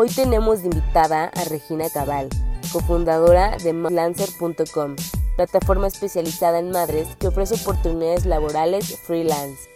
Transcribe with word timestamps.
Hoy 0.00 0.08
tenemos 0.10 0.62
de 0.62 0.66
invitada 0.66 1.24
a 1.24 1.42
Regina 1.42 1.90
Cabal, 1.90 2.28
cofundadora 2.72 3.56
de 3.56 3.72
Lancer.com, 3.72 4.94
plataforma 5.34 5.88
especializada 5.88 6.60
en 6.60 6.70
madres 6.70 7.08
que 7.18 7.26
ofrece 7.26 7.56
oportunidades 7.56 8.24
laborales 8.24 8.96
freelance. 9.00 9.68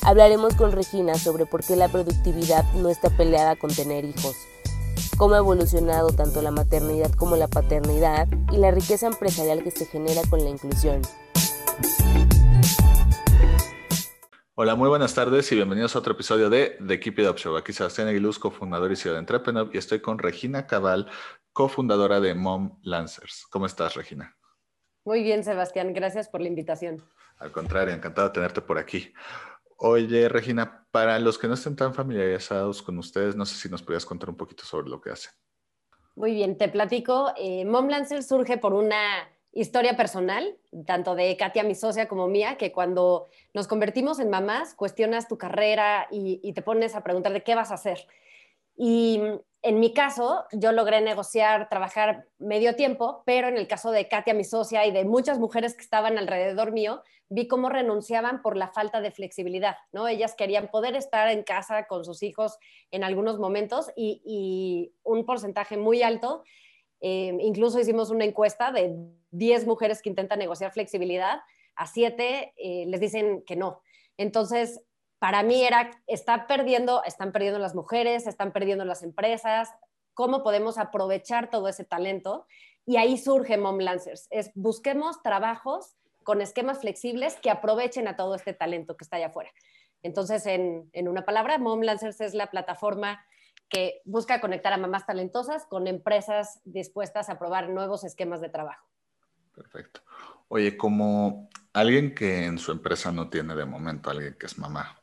Hablaremos 0.00 0.54
con 0.54 0.72
Regina 0.72 1.16
sobre 1.16 1.44
por 1.44 1.62
qué 1.62 1.76
la 1.76 1.88
productividad 1.88 2.64
no 2.72 2.88
está 2.88 3.10
peleada 3.10 3.54
con 3.56 3.70
tener 3.70 4.06
hijos 4.06 4.34
cómo 5.18 5.34
ha 5.34 5.38
evolucionado 5.38 6.08
tanto 6.08 6.40
la 6.40 6.50
maternidad 6.50 7.10
como 7.12 7.36
la 7.36 7.48
paternidad 7.48 8.28
y 8.52 8.56
la 8.56 8.70
riqueza 8.70 9.06
empresarial 9.06 9.62
que 9.62 9.72
se 9.72 9.84
genera 9.84 10.22
con 10.30 10.42
la 10.42 10.48
inclusión. 10.48 11.02
Hola, 14.58 14.74
muy 14.74 14.88
buenas 14.88 15.14
tardes 15.14 15.52
y 15.52 15.54
bienvenidos 15.54 15.94
a 15.94 15.98
otro 15.98 16.14
episodio 16.14 16.48
de 16.48 16.78
The 16.86 16.98
Keep 16.98 17.18
It 17.18 17.28
Up 17.28 17.36
Show. 17.36 17.58
Aquí 17.58 17.74
Sebastián 17.74 18.08
Aguiluz, 18.08 18.38
cofundador 18.38 18.90
y 18.90 18.96
CEO 18.96 19.12
de 19.12 19.18
Entrepreneur, 19.18 19.68
y 19.70 19.76
estoy 19.76 20.00
con 20.00 20.18
Regina 20.18 20.66
Cabal, 20.66 21.10
cofundadora 21.52 22.20
de 22.20 22.34
Mom 22.34 22.78
Lancers. 22.82 23.46
¿Cómo 23.50 23.66
estás, 23.66 23.96
Regina? 23.96 24.34
Muy 25.04 25.22
bien, 25.22 25.44
Sebastián. 25.44 25.92
Gracias 25.92 26.30
por 26.30 26.40
la 26.40 26.48
invitación. 26.48 27.04
Al 27.36 27.52
contrario, 27.52 27.92
encantado 27.92 28.28
de 28.28 28.32
tenerte 28.32 28.62
por 28.62 28.78
aquí. 28.78 29.12
Oye, 29.76 30.26
Regina, 30.30 30.86
para 30.90 31.18
los 31.18 31.36
que 31.36 31.48
no 31.48 31.52
estén 31.52 31.76
tan 31.76 31.92
familiarizados 31.92 32.80
con 32.80 32.96
ustedes, 32.96 33.36
no 33.36 33.44
sé 33.44 33.56
si 33.56 33.68
nos 33.68 33.82
podías 33.82 34.06
contar 34.06 34.30
un 34.30 34.38
poquito 34.38 34.64
sobre 34.64 34.88
lo 34.88 35.02
que 35.02 35.10
hacen. 35.10 35.32
Muy 36.14 36.32
bien, 36.32 36.56
te 36.56 36.70
platico. 36.70 37.34
Eh, 37.36 37.66
Mom 37.66 37.88
Lancer 37.88 38.22
surge 38.22 38.56
por 38.56 38.72
una 38.72 39.28
historia 39.56 39.96
personal, 39.96 40.56
tanto 40.86 41.14
de 41.14 41.36
Katia, 41.36 41.64
mi 41.64 41.74
socia, 41.74 42.08
como 42.08 42.28
mía, 42.28 42.56
que 42.58 42.72
cuando 42.72 43.26
nos 43.54 43.66
convertimos 43.66 44.20
en 44.20 44.28
mamás, 44.28 44.74
cuestionas 44.74 45.28
tu 45.28 45.38
carrera 45.38 46.06
y, 46.10 46.52
te 46.52 46.62
pones 46.62 46.94
a 46.94 47.02
preguntar 47.02 47.32
de 47.32 47.42
qué 47.42 47.54
vas 47.54 47.70
a 47.70 47.74
hacer. 47.74 48.06
Y 48.76 49.20
en 49.62 49.80
mi 49.80 49.94
caso, 49.94 50.44
yo 50.52 50.72
logré 50.72 51.00
negociar, 51.00 51.68
trabajar 51.70 52.26
medio 52.38 52.76
tiempo, 52.76 53.22
pero 53.24 53.48
en 53.48 53.56
el 53.56 53.66
caso 53.66 53.90
de 53.90 54.08
Katia, 54.08 54.34
mi 54.34 54.44
socia, 54.44 54.84
y 54.86 54.92
de 54.92 55.04
muchas 55.04 55.38
mujeres 55.38 55.74
que 55.74 55.82
estaban 55.82 56.18
alrededor 56.18 56.72
mío, 56.72 57.02
vi 57.28 57.48
cómo 57.48 57.68
renunciaban 57.68 58.42
por 58.42 58.56
la 58.56 58.68
falta 58.68 59.00
de 59.00 59.10
flexibilidad, 59.10 59.76
¿no? 59.92 60.06
Ellas 60.06 60.34
querían 60.36 60.68
poder 60.68 60.94
estar 60.94 61.28
en 61.28 61.42
casa 61.42 61.86
con 61.86 62.04
sus 62.04 62.22
hijos 62.22 62.58
en 62.90 63.02
algunos 63.04 63.38
momentos 63.38 63.90
y, 63.96 64.92
un 65.02 65.24
porcentaje 65.24 65.76
muy 65.76 66.02
alto, 66.02 66.44
eh, 67.00 67.36
incluso 67.40 67.78
hicimos 67.78 68.10
una 68.10 68.24
encuesta 68.24 68.72
de 68.72 68.96
10 69.30 69.66
mujeres 69.66 70.02
que 70.02 70.08
intentan 70.08 70.38
negociar 70.38 70.72
flexibilidad, 70.72 71.40
a 71.74 71.86
7 71.86 72.54
eh, 72.56 72.84
les 72.86 73.00
dicen 73.00 73.42
que 73.42 73.56
no. 73.56 73.82
Entonces, 74.16 74.80
para 75.18 75.42
mí 75.42 75.62
era, 75.62 75.90
está 76.06 76.46
perdiendo, 76.46 77.02
están 77.04 77.32
perdiendo 77.32 77.58
las 77.58 77.74
mujeres, 77.74 78.26
están 78.26 78.52
perdiendo 78.52 78.84
las 78.84 79.02
empresas, 79.02 79.70
cómo 80.14 80.42
podemos 80.42 80.78
aprovechar 80.78 81.50
todo 81.50 81.68
ese 81.68 81.84
talento. 81.84 82.46
Y 82.86 82.96
ahí 82.96 83.18
surge 83.18 83.58
Mom 83.58 83.78
Lancers, 83.78 84.26
es 84.30 84.50
busquemos 84.54 85.22
trabajos 85.22 85.96
con 86.22 86.40
esquemas 86.40 86.80
flexibles 86.80 87.36
que 87.36 87.50
aprovechen 87.50 88.08
a 88.08 88.16
todo 88.16 88.34
este 88.34 88.52
talento 88.52 88.96
que 88.96 89.04
está 89.04 89.16
allá 89.16 89.26
afuera. 89.26 89.50
Entonces, 90.02 90.46
en, 90.46 90.88
en 90.92 91.08
una 91.08 91.24
palabra, 91.24 91.58
Mom 91.58 91.82
Lancers 91.82 92.20
es 92.20 92.34
la 92.34 92.48
plataforma 92.48 93.24
que 93.68 94.00
busca 94.04 94.40
conectar 94.40 94.72
a 94.72 94.78
mamás 94.78 95.06
talentosas 95.06 95.66
con 95.66 95.86
empresas 95.86 96.60
dispuestas 96.64 97.28
a 97.28 97.38
probar 97.38 97.68
nuevos 97.68 98.04
esquemas 98.04 98.40
de 98.40 98.48
trabajo. 98.48 98.86
Perfecto. 99.54 100.02
Oye, 100.48 100.76
como 100.76 101.48
alguien 101.72 102.14
que 102.14 102.44
en 102.44 102.58
su 102.58 102.72
empresa 102.72 103.10
no 103.10 103.28
tiene 103.28 103.54
de 103.54 103.64
momento 103.64 104.10
alguien 104.10 104.36
que 104.38 104.46
es 104.46 104.58
mamá, 104.58 105.02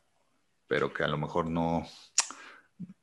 pero 0.68 0.94
que 0.94 1.04
a 1.04 1.08
lo 1.08 1.18
mejor 1.18 1.48
no, 1.48 1.86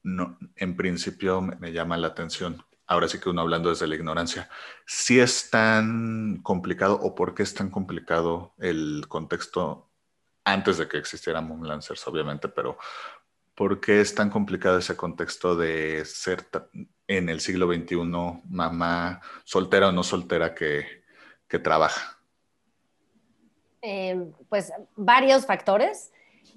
no 0.03 0.39
en 0.57 0.77
principio 0.77 1.41
me, 1.43 1.73
llama 1.73 1.97
la 1.97 2.09
atención. 2.09 2.65
Ahora 2.87 3.09
sí 3.09 3.21
que 3.21 3.29
uno 3.29 3.43
hablando 3.43 3.69
desde 3.69 3.87
la 3.87 3.95
ignorancia, 3.95 4.49
si 4.87 5.21
es 5.21 5.51
tan 5.51 6.41
complicado 6.43 6.99
o 7.01 7.15
por 7.15 7.35
qué 7.35 7.43
es 7.43 7.55
tan 7.55 7.71
complicado 7.71 8.55
el 8.59 9.05
contexto 9.09 9.91
antes 10.45 10.79
de 10.79 10.89
que 10.89 10.99
existieran 10.99 11.47
Moon 11.47 11.69
Lancers, 11.69 12.07
obviamente, 12.09 12.49
pero 12.49 12.79
¿por 13.61 13.79
qué 13.79 14.01
es 14.01 14.15
tan 14.15 14.31
complicado 14.31 14.79
ese 14.79 14.97
contexto 14.97 15.55
de 15.55 16.03
ser 16.07 16.47
en 17.07 17.29
el 17.29 17.41
siglo 17.41 17.71
XXI 17.71 17.97
mamá 18.49 19.21
soltera 19.45 19.89
o 19.89 19.93
no 19.93 20.03
soltera 20.03 20.55
que, 20.55 21.03
que 21.47 21.59
trabaja? 21.59 22.19
Eh, 23.83 24.33
pues 24.49 24.73
varios 24.97 25.45
factores. 25.45 26.11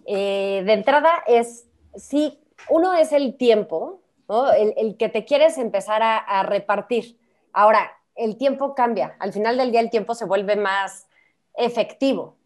Eh, 0.08 0.64
de 0.66 0.72
entrada 0.72 1.12
es, 1.28 1.68
sí, 1.94 2.40
uno 2.70 2.94
es 2.94 3.12
el 3.12 3.36
tiempo, 3.36 4.02
el, 4.56 4.96
que 4.96 5.10
te 5.10 5.26
quieres 5.26 5.58
empezar 5.58 6.02
a, 6.02 6.44
repartir. 6.44 7.20
Ahora, 7.52 7.92
el 8.16 8.38
tiempo 8.38 8.76
cambia, 8.76 9.18
al 9.20 9.34
final 9.34 9.58
del 9.58 9.72
día 9.72 9.82
el 9.82 9.90
tiempo 9.90 10.16
se 10.16 10.24
vuelve 10.24 10.56
más 10.56 11.10
efectivo. 11.54 12.38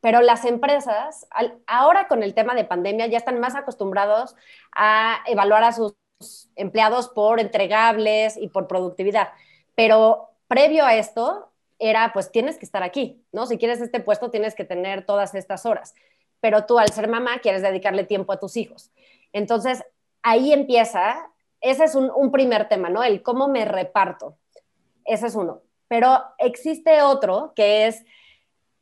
Pero 0.00 0.20
las 0.20 0.44
empresas, 0.44 1.26
ahora 1.66 2.08
con 2.08 2.22
el 2.22 2.34
tema 2.34 2.54
de 2.54 2.64
pandemia, 2.64 3.06
ya 3.06 3.18
están 3.18 3.40
más 3.40 3.54
acostumbrados 3.54 4.34
a 4.74 5.18
evaluar 5.26 5.64
a 5.64 5.72
sus 5.72 5.94
empleados 6.56 7.08
por 7.08 7.40
entregables 7.40 8.36
y 8.36 8.48
por 8.48 8.66
productividad. 8.66 9.28
Pero 9.74 10.30
previo 10.48 10.84
a 10.84 10.96
esto, 10.96 11.52
era 11.78 12.12
pues 12.12 12.32
tienes 12.32 12.58
que 12.58 12.64
estar 12.64 12.82
aquí, 12.82 13.22
¿no? 13.30 13.46
Si 13.46 13.58
quieres 13.58 13.80
este 13.80 14.00
puesto, 14.00 14.30
tienes 14.30 14.54
que 14.54 14.64
tener 14.64 15.06
todas 15.06 15.34
estas 15.34 15.64
horas 15.64 15.94
pero 16.40 16.66
tú 16.66 16.78
al 16.78 16.92
ser 16.92 17.08
mamá 17.08 17.38
quieres 17.40 17.62
dedicarle 17.62 18.04
tiempo 18.04 18.32
a 18.32 18.40
tus 18.40 18.56
hijos. 18.56 18.90
Entonces, 19.32 19.84
ahí 20.22 20.52
empieza, 20.52 21.30
ese 21.60 21.84
es 21.84 21.94
un, 21.94 22.30
primer 22.30 22.68
tema, 22.68 22.88
¿no? 22.88 23.02
El 23.02 23.22
cómo 23.22 23.48
me 23.48 23.64
reparto. 23.64 24.36
Ese 25.04 25.26
es 25.26 25.34
uno. 25.34 25.62
Pero 25.88 26.22
existe 26.38 27.02
otro 27.02 27.52
que 27.56 27.86
es, 27.86 28.04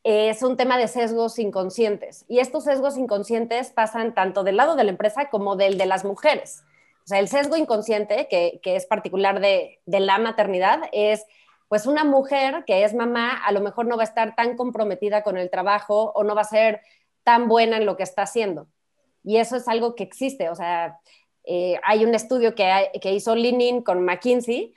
es 0.09 0.45
un 0.45 0.57
tema 0.57 0.79
de 0.79 0.87
sesgos 0.87 1.37
inconscientes. 1.41 2.25
Y 2.29 2.39
estos 2.39 2.63
sesgos 2.63 2.97
inconscientes 2.97 3.71
pasan 3.71 4.15
tanto 4.15 4.45
del 4.45 4.57
lado 4.57 4.77
de 4.77 4.85
la 4.85 4.91
empresa 4.91 5.31
como 5.31 5.57
del 5.57 5.79
de 5.79 5.87
las 5.87 6.05
mujeres. 6.05 6.63
O 7.05 7.09
sea, 7.09 7.19
el 7.19 7.27
sesgo 7.27 7.57
inconsciente, 7.57 8.29
que, 8.31 8.61
es 8.63 8.87
particular 8.87 9.41
de, 9.41 9.81
de 9.85 9.99
la 9.99 10.19
maternidad, 10.19 10.83
es 10.93 11.27
pues 11.67 11.87
una 11.87 12.05
mujer 12.05 12.63
que 12.69 12.85
es 12.85 12.95
mamá 12.95 13.33
a 13.45 13.51
lo 13.51 13.61
mejor 13.61 13.87
no 13.87 13.97
va 13.97 14.05
a 14.05 14.07
estar 14.07 14.37
tan 14.37 14.57
comprometida 14.57 15.25
con 15.25 15.39
el 15.39 15.51
trabajo 15.51 16.13
o 16.15 16.23
no 16.23 16.37
va 16.37 16.43
a 16.43 16.45
ser 16.45 16.83
tan 17.25 17.49
buena 17.49 17.79
en 17.79 17.85
lo 17.85 17.97
que 17.97 18.05
está 18.05 18.23
haciendo. 18.23 18.69
Y 19.25 19.39
eso 19.39 19.57
es 19.57 19.67
algo 19.67 19.97
que 19.97 20.05
existe. 20.05 20.51
O 20.51 20.55
sea, 20.55 21.01
eh, 21.43 21.81
hay 21.83 22.05
un 22.05 22.15
estudio 22.15 22.55
que, 22.55 22.93
que 23.01 23.13
hizo 23.13 23.35
Linin 23.35 23.83
con 23.83 24.05
McKinsey 24.05 24.73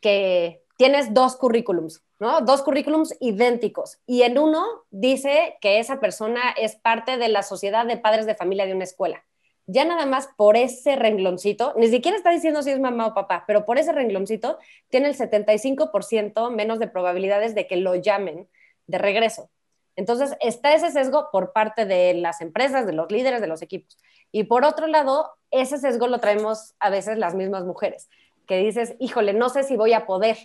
que 0.00 0.64
tienes 0.76 1.14
dos 1.14 1.36
currículums, 1.36 2.02
Dos 2.22 2.62
currículums 2.62 3.16
idénticos. 3.18 3.98
Y 4.06 4.22
en 4.22 4.38
uno 4.38 4.64
dice 4.90 5.56
que 5.60 5.80
esa 5.80 5.98
persona 5.98 6.40
es 6.56 6.76
parte 6.76 7.16
de 7.16 7.28
la 7.28 7.42
sociedad 7.42 7.84
de 7.84 7.96
padres 7.96 8.26
de 8.26 8.36
familia 8.36 8.64
de 8.64 8.74
una 8.74 8.84
escuela. 8.84 9.24
Ya 9.66 9.84
nada 9.84 10.06
más 10.06 10.28
por 10.36 10.56
ese 10.56 10.94
rengloncito, 10.94 11.74
ni 11.76 11.88
siquiera 11.88 12.16
está 12.16 12.30
diciendo 12.30 12.62
si 12.62 12.70
es 12.70 12.78
mamá 12.78 13.08
o 13.08 13.14
papá, 13.14 13.42
pero 13.46 13.64
por 13.64 13.76
ese 13.76 13.90
rengloncito 13.90 14.58
tiene 14.88 15.08
el 15.08 15.16
75% 15.16 16.50
menos 16.50 16.78
de 16.78 16.86
probabilidades 16.86 17.56
de 17.56 17.66
que 17.66 17.76
lo 17.76 17.96
llamen 17.96 18.48
de 18.86 18.98
regreso. 18.98 19.50
Entonces, 19.96 20.36
está 20.40 20.74
ese 20.74 20.92
sesgo 20.92 21.28
por 21.32 21.52
parte 21.52 21.86
de 21.86 22.14
las 22.14 22.40
empresas, 22.40 22.86
de 22.86 22.92
los 22.92 23.10
líderes, 23.10 23.40
de 23.40 23.48
los 23.48 23.62
equipos. 23.62 23.98
Y 24.30 24.44
por 24.44 24.64
otro 24.64 24.86
lado, 24.86 25.32
ese 25.50 25.76
sesgo 25.78 26.06
lo 26.06 26.18
traemos 26.18 26.74
a 26.78 26.88
veces 26.88 27.18
las 27.18 27.34
mismas 27.34 27.64
mujeres, 27.64 28.08
que 28.46 28.58
dices, 28.58 28.94
híjole, 29.00 29.32
no 29.32 29.48
sé 29.48 29.64
si 29.64 29.76
voy 29.76 29.92
a 29.92 30.06
poder. 30.06 30.36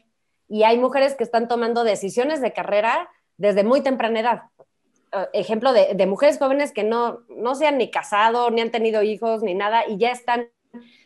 Y 0.48 0.64
hay 0.64 0.78
mujeres 0.78 1.16
que 1.16 1.24
están 1.24 1.48
tomando 1.48 1.84
decisiones 1.84 2.42
de 2.42 2.54
carrera 2.54 3.10
desde 3.38 3.64
muy 3.64 3.82
temprana 3.82 4.20
edad. 4.20 4.42
eh, 5.14 5.28
ejemplo 5.34 5.74
de, 5.74 6.06
mujeres 6.06 6.38
jóvenes 6.38 6.72
que 6.72 6.84
no, 6.84 7.22
no 7.30 7.56
se 7.56 7.68
han 7.68 7.78
ni 7.78 7.90
casado, 7.92 8.50
ni 8.52 8.62
han 8.62 8.72
tenido 8.72 9.04
hijos, 9.04 9.44
ni 9.44 9.54
nada, 9.54 9.88
y 9.88 9.98
ya 9.98 10.12
están 10.12 10.50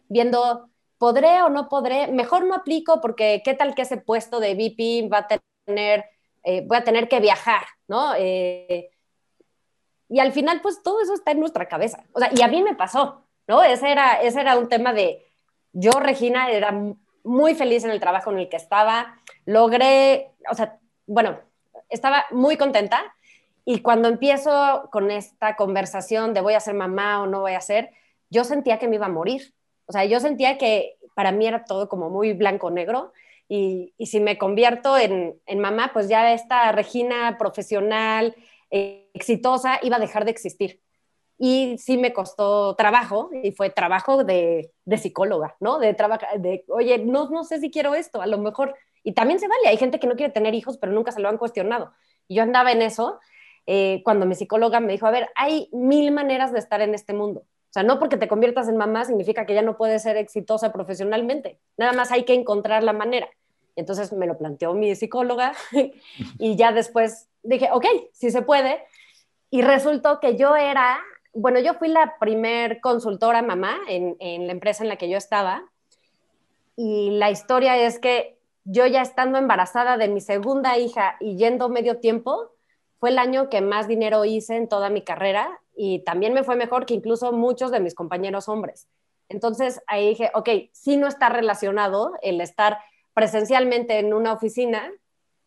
viendo, 0.09 0.69
¿podré 0.97 1.41
o 1.43 1.49
no 1.49 1.69
podré? 1.69 2.07
Mejor 2.07 2.45
no 2.45 2.55
aplico 2.55 3.01
porque 3.01 3.41
qué 3.43 3.53
tal 3.53 3.75
que 3.75 3.83
ese 3.83 3.97
puesto 3.97 4.39
de 4.39 4.55
VP 4.55 5.09
va 5.11 5.19
a 5.19 5.27
tener, 5.65 6.05
eh, 6.43 6.63
voy 6.65 6.77
a 6.77 6.83
tener 6.83 7.07
que 7.07 7.19
viajar, 7.19 7.63
¿no? 7.87 8.13
Eh, 8.17 8.89
y 10.09 10.19
al 10.19 10.33
final, 10.33 10.61
pues 10.61 10.83
todo 10.83 11.01
eso 11.01 11.13
está 11.13 11.31
en 11.31 11.39
nuestra 11.39 11.67
cabeza. 11.69 12.03
O 12.11 12.19
sea, 12.19 12.29
y 12.35 12.41
a 12.41 12.47
mí 12.49 12.61
me 12.61 12.75
pasó, 12.75 13.23
¿no? 13.47 13.63
Ese 13.63 13.91
era, 13.91 14.21
ese 14.21 14.41
era 14.41 14.57
un 14.57 14.67
tema 14.67 14.91
de, 14.91 15.25
yo, 15.71 15.91
Regina, 15.91 16.51
era 16.51 16.73
muy 17.23 17.55
feliz 17.55 17.83
en 17.83 17.91
el 17.91 17.99
trabajo 17.99 18.31
en 18.31 18.39
el 18.39 18.49
que 18.49 18.57
estaba, 18.57 19.15
logré, 19.45 20.31
o 20.49 20.55
sea, 20.55 20.79
bueno, 21.05 21.39
estaba 21.89 22.25
muy 22.31 22.57
contenta 22.57 23.13
y 23.65 23.81
cuando 23.81 24.07
empiezo 24.07 24.89
con 24.91 25.11
esta 25.11 25.55
conversación 25.55 26.33
de 26.33 26.41
voy 26.41 26.53
a 26.53 26.59
ser 26.59 26.73
mamá 26.73 27.21
o 27.21 27.27
no 27.27 27.41
voy 27.41 27.53
a 27.53 27.61
ser, 27.61 27.91
yo 28.29 28.43
sentía 28.43 28.79
que 28.79 28.87
me 28.87 28.95
iba 28.95 29.05
a 29.05 29.09
morir. 29.09 29.53
O 29.85 29.91
sea, 29.91 30.05
yo 30.05 30.19
sentía 30.19 30.57
que 30.57 30.97
para 31.15 31.31
mí 31.31 31.45
era 31.45 31.65
todo 31.65 31.89
como 31.89 32.09
muy 32.09 32.33
blanco-negro 32.33 33.11
y, 33.47 33.93
y, 33.97 34.05
si 34.05 34.21
me 34.21 34.37
convierto 34.37 34.97
en, 34.97 35.35
en, 35.45 35.59
mamá, 35.59 35.91
pues 35.91 36.07
ya 36.07 36.31
esta 36.33 36.71
Regina 36.71 37.37
profesional, 37.37 38.33
eh, 38.69 39.09
exitosa, 39.13 39.79
iba 39.81 39.97
a 39.97 39.99
dejar 39.99 40.23
de 40.23 40.31
existir. 40.31 40.79
Y 41.43 41.79
sí 41.79 41.97
me 41.97 42.13
costó 42.13 42.75
trabajo 42.75 43.31
y 43.41 43.51
fue 43.51 43.71
trabajo 43.71 44.23
de, 44.23 44.71
de 44.85 44.97
psicóloga, 44.97 45.55
¿no? 45.59 45.79
De, 45.79 45.95
de, 46.37 46.65
oye, 46.67 46.99
no, 46.99 47.29
no 47.31 47.43
sé 47.43 47.59
si 47.59 47.71
quiero 47.71 47.95
esto, 47.95 48.21
a 48.21 48.27
lo 48.27 48.37
mejor. 48.37 48.75
Y 49.03 49.13
también 49.13 49.39
se 49.39 49.47
vale, 49.47 49.67
hay 49.67 49.77
gente 49.77 49.99
que 49.99 50.05
no 50.05 50.15
quiere 50.15 50.31
tener 50.31 50.53
hijos, 50.53 50.77
pero 50.77 50.91
nunca 50.91 51.11
se 51.11 51.19
lo 51.19 51.29
han 51.29 51.39
cuestionado. 51.39 51.93
Y 52.27 52.35
yo 52.35 52.43
andaba 52.43 52.71
en 52.71 52.83
eso 52.83 53.19
eh, 53.65 54.01
cuando 54.03 54.27
mi 54.27 54.35
psicóloga 54.35 54.79
me 54.79 54.91
dijo, 54.91 55.07
a 55.07 55.11
ver, 55.11 55.29
hay 55.33 55.67
mil 55.71 56.11
maneras 56.11 56.51
de 56.51 56.59
estar 56.59 56.79
en 56.81 56.93
este 56.93 57.13
mundo. 57.13 57.39
O 57.41 57.73
sea, 57.73 57.83
no 57.83 57.99
porque 57.99 58.17
te 58.17 58.27
conviertas 58.27 58.67
en 58.67 58.77
mamá 58.77 59.05
significa 59.05 59.45
que 59.45 59.53
ya 59.55 59.61
no 59.61 59.77
puedes 59.77 60.03
ser 60.03 60.17
exitosa 60.17 60.71
profesionalmente. 60.71 61.59
Nada 61.77 61.93
más 61.93 62.11
hay 62.11 62.23
que 62.23 62.33
encontrar 62.33 62.83
la 62.83 62.93
manera. 62.93 63.29
Entonces 63.75 64.11
me 64.13 64.27
lo 64.27 64.37
planteó 64.37 64.73
mi 64.73 64.93
psicóloga 64.95 65.53
y 66.37 66.55
ya 66.55 66.71
después 66.71 67.29
dije, 67.43 67.69
ok, 67.71 67.85
sí 68.11 68.29
se 68.29 68.41
puede. 68.41 68.83
Y 69.49 69.61
resultó 69.61 70.19
que 70.19 70.35
yo 70.35 70.55
era, 70.55 70.99
bueno, 71.33 71.59
yo 71.59 71.73
fui 71.75 71.87
la 71.87 72.17
primer 72.19 72.81
consultora 72.81 73.41
mamá 73.41 73.77
en, 73.87 74.15
en 74.19 74.47
la 74.47 74.51
empresa 74.51 74.83
en 74.83 74.89
la 74.89 74.97
que 74.97 75.09
yo 75.09 75.17
estaba. 75.17 75.69
Y 76.75 77.11
la 77.11 77.31
historia 77.31 77.77
es 77.77 77.99
que 77.99 78.37
yo 78.63 78.85
ya 78.85 79.01
estando 79.01 79.37
embarazada 79.37 79.97
de 79.97 80.07
mi 80.07 80.21
segunda 80.21 80.77
hija 80.77 81.15
y 81.19 81.37
yendo 81.37 81.69
medio 81.69 81.99
tiempo, 81.99 82.51
fue 82.99 83.09
el 83.09 83.17
año 83.17 83.49
que 83.49 83.61
más 83.61 83.87
dinero 83.87 84.25
hice 84.25 84.55
en 84.55 84.69
toda 84.69 84.89
mi 84.89 85.01
carrera 85.03 85.59
y 85.75 86.03
también 86.03 86.33
me 86.33 86.43
fue 86.43 86.55
mejor 86.55 86.85
que 86.85 86.93
incluso 86.93 87.31
muchos 87.31 87.71
de 87.71 87.79
mis 87.79 87.95
compañeros 87.95 88.47
hombres. 88.47 88.87
Entonces 89.27 89.81
ahí 89.87 90.09
dije, 90.09 90.29
ok, 90.35 90.49
sí 90.71 90.97
no 90.97 91.07
está 91.07 91.29
relacionado 91.29 92.13
el 92.21 92.41
estar 92.41 92.77
presencialmente 93.13 93.97
en 93.97 94.13
una 94.13 94.33
oficina 94.33 94.91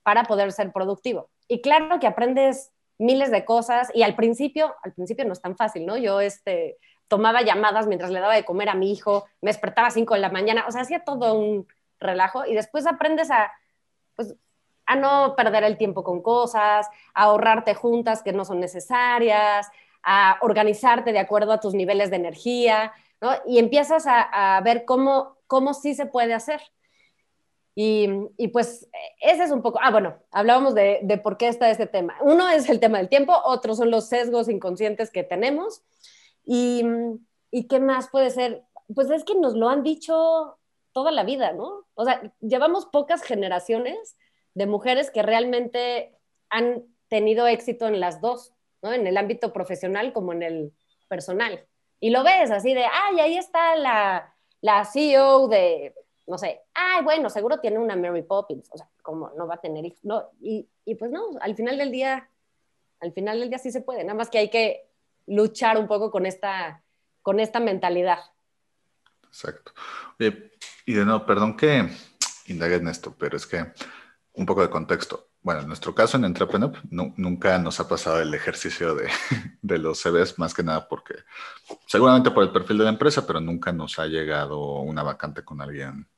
para 0.02 0.25
poder 0.25 0.50
ser 0.50 0.72
productivo. 0.72 1.31
Y 1.46 1.60
claro 1.60 2.00
que 2.00 2.06
aprendes 2.06 2.72
miles 2.99 3.31
de 3.31 3.44
cosas 3.44 3.91
y 3.94 4.02
al 4.02 4.14
principio, 4.14 4.75
al 4.82 4.93
principio 4.93 5.25
no 5.25 5.32
es 5.32 5.41
tan 5.41 5.56
fácil, 5.56 5.87
¿no? 5.87 5.96
Yo 5.96 6.20
este, 6.20 6.79
tomaba 7.08 7.43
llamadas 7.43 7.87
mientras 7.87 8.11
le 8.11 8.20
daba 8.20 8.35
de 8.35 8.44
comer 8.44 8.69
a 8.69 8.75
mi 8.75 8.93
hijo, 8.93 9.26
me 9.41 9.50
despertaba 9.50 9.88
a 9.88 9.93
5 9.93 10.14
de 10.14 10.20
la 10.20 10.31
mañana, 10.31 10.64
o 10.67 10.73
sea, 10.73 10.82
hacía 10.82 11.05
todo 11.05 11.35
un 11.35 11.67
relajo 11.99 12.44
y 12.46 12.55
después 12.55 12.87
aprendes 12.87 13.31
a, 13.31 13.52
pues, 14.17 14.37
a 14.87 14.96
no 14.96 15.35
perder 15.37 15.64
el 15.64 15.79
tiempo 15.79 16.05
con 16.05 16.23
cosas, 16.23 16.88
a 17.14 17.23
ahorrarte 17.25 17.75
juntas 17.75 18.23
que 18.23 18.32
no 18.32 18.44
son 18.44 18.61
necesarias, 18.61 19.69
a 20.02 20.38
organizarte 20.43 21.12
de 21.12 21.19
acuerdo 21.19 21.52
a 21.52 21.61
tus 21.61 21.75
niveles 21.75 22.11
de 22.11 22.17
energía, 22.17 22.93
¿no? 23.20 23.32
Y 23.46 23.58
empiezas 23.58 24.05
a, 24.06 24.61
ver 24.62 24.85
cómo, 24.85 25.38
cómo 25.46 25.73
sí 25.73 25.94
se 25.94 26.06
puede 26.06 26.35
hacer. 26.35 26.61
Y, 27.76 28.08
y, 28.36 28.48
pues 28.48 28.88
ese 29.20 29.44
es 29.44 29.50
un 29.50 29.60
poco, 29.60 29.80
ah, 29.82 29.90
bueno, 29.90 30.16
hablábamos 30.30 30.76
de, 30.76 31.00
de, 31.02 31.18
por 31.18 31.36
qué 31.36 31.48
está 31.48 31.70
este 31.70 31.86
tema. 31.86 32.16
Uno 32.20 32.48
es 32.48 32.68
el 32.68 32.78
tema 32.78 32.98
del 32.98 33.08
tiempo, 33.08 33.34
otros 33.44 33.78
son 33.78 33.90
los 33.90 34.08
sesgos 34.08 34.48
inconscientes 34.48 35.10
que 35.10 35.24
tenemos. 35.24 35.82
Y, 36.44 36.84
y 37.50 37.66
qué 37.66 37.80
más 37.80 38.08
puede 38.10 38.30
ser, 38.30 38.62
pues 38.94 39.10
es 39.10 39.24
que 39.24 39.34
nos 39.34 39.54
lo 39.54 39.68
han 39.68 39.82
dicho 39.82 40.58
toda 40.92 41.10
la 41.10 41.24
vida, 41.24 41.52
¿no? 41.52 41.84
O 41.94 42.04
sea, 42.04 42.22
llevamos 42.40 42.86
pocas 42.86 43.22
generaciones 43.22 44.16
de 44.54 44.66
mujeres 44.66 45.10
que 45.10 45.22
realmente 45.22 46.16
han 46.50 46.84
tenido 47.08 47.46
éxito 47.48 47.88
en 47.88 47.98
las 47.98 48.20
dos, 48.20 48.52
¿no? 48.82 48.92
En 48.92 49.06
el 49.06 49.16
ámbito 49.16 49.52
profesional 49.52 50.12
como 50.12 50.32
en 50.32 50.42
el 50.42 50.72
personal. 51.08 51.66
Y 51.98 52.10
lo 52.10 52.22
ves 52.22 52.50
así 52.50 52.72
de, 52.72 52.84
ay, 52.84 53.18
ahí 53.18 53.36
está 53.36 53.74
la, 53.76 54.34
la 54.60 54.84
CEO 54.84 55.48
de, 55.48 55.94
no 56.26 56.38
sé, 56.38 56.62
ay, 56.74 57.04
bueno, 57.04 57.28
seguro 57.28 57.60
tiene 57.60 57.78
una 57.78 57.96
Mary 57.96 58.22
Poppins, 58.22 58.68
o 58.72 58.78
sea, 58.78 58.88
como 59.02 59.30
no 59.36 59.46
va 59.46 59.54
a 59.54 59.60
tener 59.60 59.84
hijos, 59.84 60.00
no, 60.04 60.30
y, 60.40 60.68
y 60.84 60.94
pues 60.94 61.10
no, 61.10 61.30
al 61.40 61.54
final 61.54 61.76
del 61.76 61.90
día, 61.90 62.28
al 63.00 63.12
final 63.12 63.40
del 63.40 63.50
día 63.50 63.58
sí 63.58 63.70
se 63.70 63.82
puede, 63.82 64.04
nada 64.04 64.16
más 64.16 64.30
que 64.30 64.38
hay 64.38 64.50
que 64.50 64.88
luchar 65.26 65.78
un 65.78 65.86
poco 65.86 66.10
con 66.10 66.26
esta, 66.26 66.82
con 67.22 67.40
esta 67.40 67.60
mentalidad. 67.60 68.18
Exacto. 69.24 69.72
y 70.18 70.92
de 70.92 71.04
nuevo, 71.04 71.26
perdón 71.26 71.56
que 71.56 71.88
indague 72.46 72.76
en 72.76 72.88
esto, 72.88 73.14
pero 73.18 73.36
es 73.36 73.46
que 73.46 73.72
un 74.34 74.46
poco 74.46 74.62
de 74.62 74.70
contexto. 74.70 75.28
Bueno, 75.42 75.60
en 75.60 75.68
nuestro 75.68 75.94
caso 75.94 76.16
en 76.16 76.24
Entrepreneur 76.24 76.72
nunca 76.90 77.58
nos 77.58 77.78
ha 77.78 77.86
pasado 77.86 78.20
el 78.20 78.32
ejercicio 78.32 78.94
de, 78.94 79.08
de, 79.62 79.78
los 79.78 80.00
CVs, 80.00 80.38
más 80.38 80.54
que 80.54 80.62
nada 80.62 80.88
porque 80.88 81.16
seguramente 81.86 82.30
por 82.30 82.44
el 82.44 82.52
perfil 82.52 82.78
de 82.78 82.84
la 82.84 82.90
empresa, 82.90 83.26
pero 83.26 83.40
nunca 83.40 83.72
nos 83.72 83.98
ha 83.98 84.06
llegado 84.06 84.80
una 84.80 85.02
vacante 85.02 85.44
con 85.44 85.60
alguien, 85.60 86.08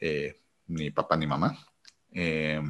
eh, 0.00 0.40
ni 0.66 0.90
papá 0.90 1.16
ni 1.16 1.26
mamá. 1.26 1.58
Eh, 2.12 2.60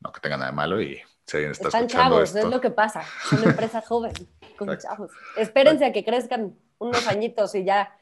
no 0.00 0.12
que 0.12 0.20
tenga 0.20 0.36
nada 0.36 0.50
de 0.50 0.56
malo 0.56 0.80
y 0.80 1.00
si 1.26 1.36
alguien 1.36 1.52
está 1.52 1.68
Están 1.68 1.86
chavos, 1.86 2.34
es 2.34 2.44
lo 2.44 2.60
que 2.60 2.70
pasa. 2.70 3.02
Es 3.26 3.32
una 3.32 3.50
empresa 3.50 3.80
joven, 3.86 4.12
con 4.56 4.76
chavos. 4.78 5.10
Espérense 5.36 5.84
a 5.84 5.92
que 5.92 6.04
crezcan 6.04 6.56
unos 6.78 7.06
añitos 7.06 7.54
y 7.54 7.64
ya 7.64 7.96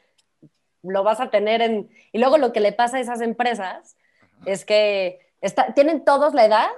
lo 0.83 1.05
vas 1.05 1.21
a 1.21 1.31
tener 1.31 1.61
en... 1.61 1.91
Y 2.13 2.19
luego 2.19 2.39
lo 2.39 2.53
que 2.53 2.61
le 2.61 2.73
pasa 2.73 2.97
a 2.97 3.01
esas 3.01 3.21
empresas 3.21 3.97
es 4.47 4.65
que 4.65 5.21
tienen 5.75 6.05
todos 6.05 6.35
la 6.35 6.47
edad 6.47 6.69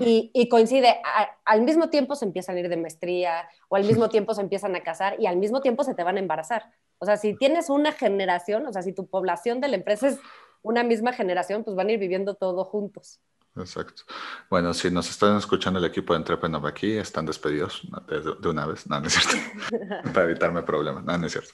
y, 0.00 0.48
coincide, 0.48 1.00
al 1.44 1.62
mismo 1.62 1.88
tiempo 1.88 2.14
se 2.14 2.24
empiezan 2.24 2.56
a 2.56 2.60
ir 2.60 2.68
de 2.68 2.76
maestría 2.76 3.48
o 3.68 3.76
al 3.76 3.84
mismo 3.84 4.08
tiempo 4.10 4.34
se 4.34 4.42
empiezan 4.42 4.76
a 4.76 4.82
casar 4.82 5.16
y 5.18 5.26
al 5.26 5.36
mismo 5.36 5.60
tiempo 5.60 5.84
se 5.84 5.94
te 5.94 6.02
van 6.02 6.16
a 6.16 6.20
embarazar. 6.20 6.70
O 6.98 7.06
sea, 7.06 7.16
si 7.16 7.34
tienes 7.34 7.70
una 7.70 7.92
generación, 7.92 8.66
o 8.66 8.72
sea, 8.72 8.82
si 8.82 8.92
tu 8.92 9.06
población 9.06 9.60
de 9.60 9.68
la 9.68 9.76
empresa 9.76 10.08
es 10.08 10.18
una 10.62 10.82
misma 10.82 11.12
generación, 11.12 11.64
pues 11.64 11.76
van 11.76 11.88
a 11.88 11.92
ir 11.92 11.98
viviendo 11.98 12.34
todo 12.34 12.64
juntos. 12.64 13.20
Exacto. 13.56 14.02
Bueno, 14.48 14.72
si 14.72 14.90
nos 14.90 15.10
están 15.10 15.36
escuchando 15.36 15.78
el 15.78 15.84
equipo 15.84 16.12
de 16.12 16.18
Entrepreneur 16.18 16.64
aquí, 16.66 16.92
están 16.92 17.26
despedidos 17.26 17.82
de, 18.06 18.48
una 18.48 18.66
vez. 18.66 18.86
No, 18.86 19.00
no 19.00 19.06
es 19.06 19.14
cierto. 19.14 19.38
Para 20.12 20.24
evitarme 20.24 20.62
problemas. 20.62 21.04
No, 21.04 21.18
no 21.18 21.26
es 21.26 21.32
cierto. 21.32 21.52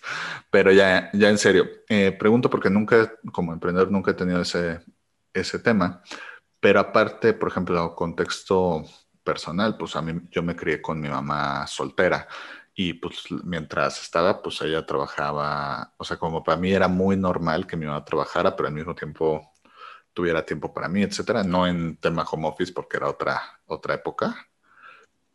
Pero 0.50 0.70
ya, 0.72 1.10
ya 1.12 1.30
en 1.30 1.38
serio, 1.38 1.66
eh, 1.88 2.12
pregunto 2.12 2.50
porque 2.50 2.70
nunca, 2.70 3.14
como 3.32 3.52
emprendedor, 3.52 3.90
nunca 3.90 4.10
he 4.10 4.14
tenido 4.14 4.42
ese, 4.42 4.80
ese 5.32 5.58
tema. 5.58 6.02
Pero 6.60 6.80
aparte, 6.80 7.32
por 7.34 7.48
ejemplo, 7.48 7.94
contexto 7.94 8.84
personal, 9.22 9.76
pues 9.76 9.96
a 9.96 10.02
mí 10.02 10.20
yo 10.30 10.42
me 10.42 10.54
crié 10.54 10.82
con 10.82 11.00
mi 11.00 11.08
mamá 11.08 11.66
soltera 11.66 12.28
y 12.74 12.94
pues 12.94 13.24
mientras 13.44 14.02
estaba, 14.02 14.42
pues 14.42 14.60
ella 14.62 14.84
trabajaba, 14.86 15.94
o 15.96 16.04
sea, 16.04 16.16
como 16.16 16.42
para 16.42 16.58
mí 16.58 16.72
era 16.72 16.88
muy 16.88 17.16
normal 17.16 17.66
que 17.66 17.76
mi 17.76 17.86
mamá 17.86 18.04
trabajara, 18.04 18.56
pero 18.56 18.68
al 18.68 18.74
mismo 18.74 18.94
tiempo 18.94 19.52
tuviera 20.12 20.44
tiempo 20.44 20.72
para 20.72 20.88
mí, 20.88 21.02
etcétera, 21.02 21.44
no 21.44 21.66
en 21.66 21.96
tema 21.98 22.24
home 22.24 22.48
office 22.48 22.72
porque 22.72 22.96
era 22.96 23.08
otra, 23.08 23.60
otra 23.66 23.94
época. 23.94 24.48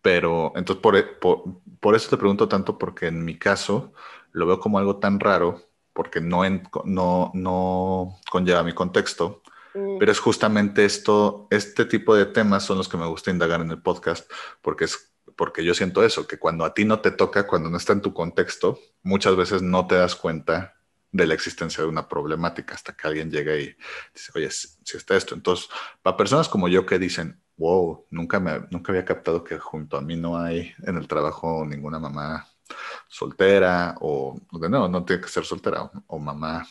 Pero 0.02 0.54
entonces 0.56 0.82
por, 0.82 1.20
por, 1.20 1.44
por 1.80 1.96
eso 1.96 2.10
te 2.10 2.18
pregunto 2.18 2.48
tanto 2.48 2.78
porque 2.78 3.08
en 3.08 3.24
mi 3.26 3.38
caso 3.38 3.94
lo 4.32 4.46
veo 4.48 4.60
como 4.60 4.80
algo 4.80 4.98
tan 5.00 5.20
raro 5.20 5.62
porque 5.94 6.22
no, 6.22 6.46
en, 6.46 6.64
no, 6.86 7.32
no 7.34 8.20
conlleva 8.32 8.64
mi 8.64 8.74
contexto 8.74 9.42
Mm. 9.74 9.98
Pero 10.00 10.12
es 10.12 10.20
justamente 10.20 10.86
esto, 10.86 11.48
este 11.52 11.86
tipo 11.86 12.16
de 12.16 12.26
temas 12.26 12.64
son 12.64 12.78
los 12.78 12.90
que 12.90 12.98
me 12.98 13.06
gusta 13.06 13.32
indagar 13.32 13.62
en 13.62 13.72
el 13.72 13.82
podcast, 13.82 14.30
porque 14.62 14.86
es 14.86 15.14
porque 15.40 15.64
yo 15.64 15.74
siento 15.74 16.04
eso, 16.04 16.28
que 16.28 16.38
cuando 16.38 16.66
a 16.66 16.74
ti 16.74 16.84
no 16.84 17.00
te 17.00 17.12
toca, 17.12 17.48
cuando 17.48 17.70
no 17.70 17.78
está 17.78 17.94
en 17.94 18.02
tu 18.02 18.14
contexto, 18.14 18.78
muchas 19.04 19.38
veces 19.38 19.62
no 19.62 19.88
te 19.88 19.96
das 19.96 20.18
cuenta 20.18 20.76
de 21.14 21.26
la 21.26 21.34
existencia 21.34 21.82
de 21.82 21.90
una 21.90 22.10
problemática 22.10 22.76
hasta 22.76 22.92
que 22.92 23.08
alguien 23.08 23.32
llega 23.32 23.56
y 23.56 23.74
dice, 24.14 24.34
oye, 24.36 24.52
si 24.52 24.98
está 24.98 25.16
esto. 25.16 25.36
Entonces, 25.36 25.70
para 26.02 26.18
personas 26.18 26.50
como 26.50 26.68
yo 26.68 26.86
que 26.86 27.00
dicen, 27.00 27.42
wow, 27.56 28.06
nunca, 28.10 28.42
me, 28.42 28.68
nunca 28.70 28.92
había 28.92 29.06
captado 29.06 29.42
que 29.42 29.58
junto 29.58 29.96
a 29.96 30.02
mí 30.02 30.18
no 30.18 30.38
hay 30.38 30.74
en 30.84 30.98
el 30.98 31.08
trabajo 31.08 31.66
ninguna 31.66 32.00
mamá 32.00 32.46
soltera 33.08 33.96
o, 34.02 34.38
de 34.52 34.70
nuevo, 34.70 34.90
no 34.90 35.06
tiene 35.06 35.22
que 35.22 35.30
ser 35.30 35.46
soltera 35.46 35.90
o 36.08 36.20
mamá 36.20 36.68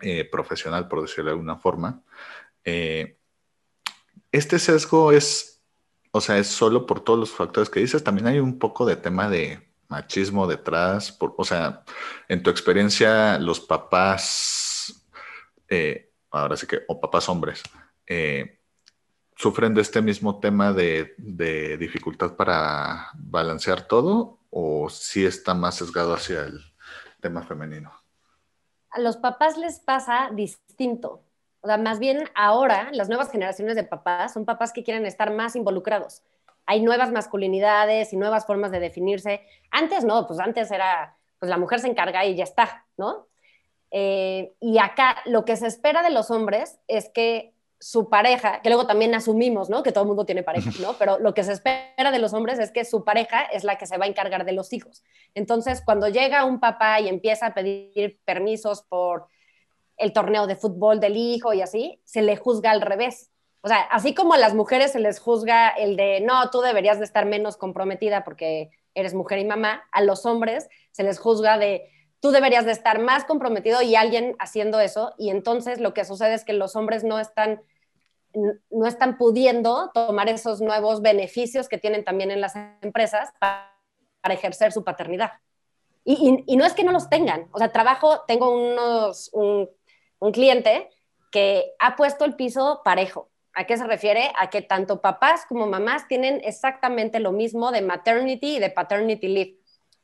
eh, 0.00 0.24
profesional, 0.24 0.88
por 0.88 1.02
decirlo 1.02 1.26
de 1.26 1.32
alguna 1.32 1.58
forma. 1.58 2.02
Eh, 2.64 3.18
este 4.32 4.58
sesgo 4.58 5.12
es 5.12 5.53
o 6.16 6.20
sea, 6.20 6.38
es 6.38 6.46
solo 6.46 6.86
por 6.86 7.00
todos 7.00 7.18
los 7.18 7.32
factores 7.32 7.68
que 7.68 7.80
dices, 7.80 8.04
también 8.04 8.28
hay 8.28 8.38
un 8.38 8.60
poco 8.60 8.86
de 8.86 8.94
tema 8.94 9.28
de 9.28 9.68
machismo 9.88 10.46
detrás, 10.46 11.18
o 11.18 11.44
sea, 11.44 11.82
en 12.28 12.40
tu 12.40 12.50
experiencia, 12.50 13.36
los 13.40 13.58
papás, 13.58 15.08
eh, 15.68 16.12
ahora 16.30 16.56
sí 16.56 16.68
que, 16.68 16.82
o 16.86 17.00
papás 17.00 17.28
hombres, 17.28 17.64
eh, 18.06 18.60
sufren 19.34 19.74
de 19.74 19.80
este 19.80 20.00
mismo 20.02 20.38
tema 20.38 20.72
de, 20.72 21.16
de, 21.18 21.76
dificultad 21.78 22.36
para 22.36 23.08
balancear 23.14 23.88
todo 23.88 24.38
o 24.50 24.88
si 24.88 25.26
está 25.26 25.52
más 25.52 25.74
sesgado 25.74 26.14
hacia 26.14 26.44
el 26.44 26.60
tema 27.20 27.42
femenino? 27.42 27.92
A 28.90 29.00
los 29.00 29.16
papás 29.16 29.58
les 29.58 29.80
pasa 29.80 30.30
distinto. 30.32 31.24
O 31.64 31.66
sea, 31.66 31.78
más 31.78 31.98
bien 31.98 32.28
ahora 32.34 32.90
las 32.92 33.08
nuevas 33.08 33.30
generaciones 33.30 33.74
de 33.74 33.84
papás 33.84 34.34
son 34.34 34.44
papás 34.44 34.70
que 34.70 34.84
quieren 34.84 35.06
estar 35.06 35.32
más 35.32 35.56
involucrados. 35.56 36.22
Hay 36.66 36.82
nuevas 36.82 37.10
masculinidades 37.10 38.12
y 38.12 38.18
nuevas 38.18 38.44
formas 38.44 38.70
de 38.70 38.80
definirse. 38.80 39.40
Antes 39.70 40.04
no, 40.04 40.26
pues 40.26 40.40
antes 40.40 40.70
era, 40.70 41.16
pues 41.38 41.48
la 41.48 41.56
mujer 41.56 41.80
se 41.80 41.88
encarga 41.88 42.22
y 42.26 42.36
ya 42.36 42.44
está, 42.44 42.84
¿no? 42.98 43.28
Eh, 43.90 44.52
y 44.60 44.76
acá 44.76 45.16
lo 45.24 45.46
que 45.46 45.56
se 45.56 45.66
espera 45.66 46.02
de 46.02 46.10
los 46.10 46.30
hombres 46.30 46.80
es 46.86 47.08
que 47.08 47.54
su 47.80 48.10
pareja, 48.10 48.60
que 48.60 48.68
luego 48.68 48.86
también 48.86 49.14
asumimos, 49.14 49.70
¿no? 49.70 49.82
Que 49.82 49.92
todo 49.92 50.04
el 50.04 50.08
mundo 50.08 50.26
tiene 50.26 50.42
pareja, 50.42 50.70
¿no? 50.82 50.92
Pero 50.98 51.18
lo 51.18 51.32
que 51.32 51.44
se 51.44 51.52
espera 51.52 52.10
de 52.12 52.18
los 52.18 52.34
hombres 52.34 52.58
es 52.58 52.72
que 52.72 52.84
su 52.84 53.04
pareja 53.04 53.42
es 53.42 53.64
la 53.64 53.78
que 53.78 53.86
se 53.86 53.96
va 53.96 54.04
a 54.04 54.08
encargar 54.08 54.44
de 54.44 54.52
los 54.52 54.74
hijos. 54.74 55.02
Entonces, 55.34 55.80
cuando 55.82 56.08
llega 56.08 56.44
un 56.44 56.60
papá 56.60 57.00
y 57.00 57.08
empieza 57.08 57.46
a 57.46 57.54
pedir 57.54 58.20
permisos 58.26 58.82
por 58.82 59.28
el 59.96 60.12
torneo 60.12 60.46
de 60.46 60.56
fútbol 60.56 61.00
del 61.00 61.16
hijo 61.16 61.52
y 61.52 61.62
así, 61.62 62.00
se 62.04 62.22
le 62.22 62.36
juzga 62.36 62.70
al 62.70 62.80
revés. 62.80 63.30
O 63.60 63.68
sea, 63.68 63.80
así 63.82 64.14
como 64.14 64.34
a 64.34 64.38
las 64.38 64.54
mujeres 64.54 64.92
se 64.92 65.00
les 65.00 65.20
juzga 65.20 65.68
el 65.68 65.96
de, 65.96 66.20
no, 66.20 66.50
tú 66.50 66.60
deberías 66.60 66.98
de 66.98 67.04
estar 67.04 67.24
menos 67.24 67.56
comprometida 67.56 68.24
porque 68.24 68.70
eres 68.94 69.14
mujer 69.14 69.38
y 69.38 69.44
mamá, 69.44 69.84
a 69.90 70.02
los 70.02 70.26
hombres 70.26 70.68
se 70.92 71.02
les 71.02 71.18
juzga 71.18 71.58
de, 71.58 71.88
tú 72.20 72.30
deberías 72.30 72.64
de 72.64 72.72
estar 72.72 73.00
más 73.00 73.24
comprometido 73.24 73.82
y 73.82 73.96
alguien 73.96 74.36
haciendo 74.38 74.80
eso. 74.80 75.14
Y 75.18 75.30
entonces 75.30 75.80
lo 75.80 75.94
que 75.94 76.04
sucede 76.04 76.34
es 76.34 76.44
que 76.44 76.52
los 76.52 76.76
hombres 76.76 77.04
no 77.04 77.18
están 77.18 77.62
no 78.70 78.86
están 78.86 79.16
pudiendo 79.16 79.90
tomar 79.94 80.28
esos 80.28 80.60
nuevos 80.60 81.00
beneficios 81.00 81.68
que 81.68 81.78
tienen 81.78 82.04
también 82.04 82.30
en 82.30 82.40
las 82.40 82.54
empresas 82.82 83.30
para, 83.38 83.70
ejercer 84.24 84.72
su 84.72 84.84
paternidad. 84.84 85.32
Y, 86.02 86.56
no 86.56 86.64
es 86.64 86.72
que 86.72 86.82
no 86.82 86.92
los 86.92 87.10
tengan, 87.10 87.48
o 87.52 87.58
sea, 87.58 87.72
trabajo, 87.72 88.22
tengo 88.26 88.50
unos, 88.50 89.28
un, 89.34 89.68
cliente 90.32 90.90
que 91.30 91.72
ha 91.78 91.96
puesto 91.96 92.24
el 92.24 92.36
piso 92.36 92.82
parejo. 92.84 93.30
¿A 93.54 93.64
qué 93.64 93.76
se 93.76 93.86
refiere? 93.86 94.32
A 94.38 94.50
que 94.50 94.62
tanto 94.62 95.00
papás 95.00 95.46
como 95.48 95.66
mamás 95.66 96.08
tienen 96.08 96.40
exactamente 96.44 97.20
lo 97.20 97.32
mismo 97.32 97.70
de 97.70 97.82
maternity 97.82 98.56
y 98.56 98.58
de 98.58 98.70
paternity 98.70 99.28
leave. 99.28 99.56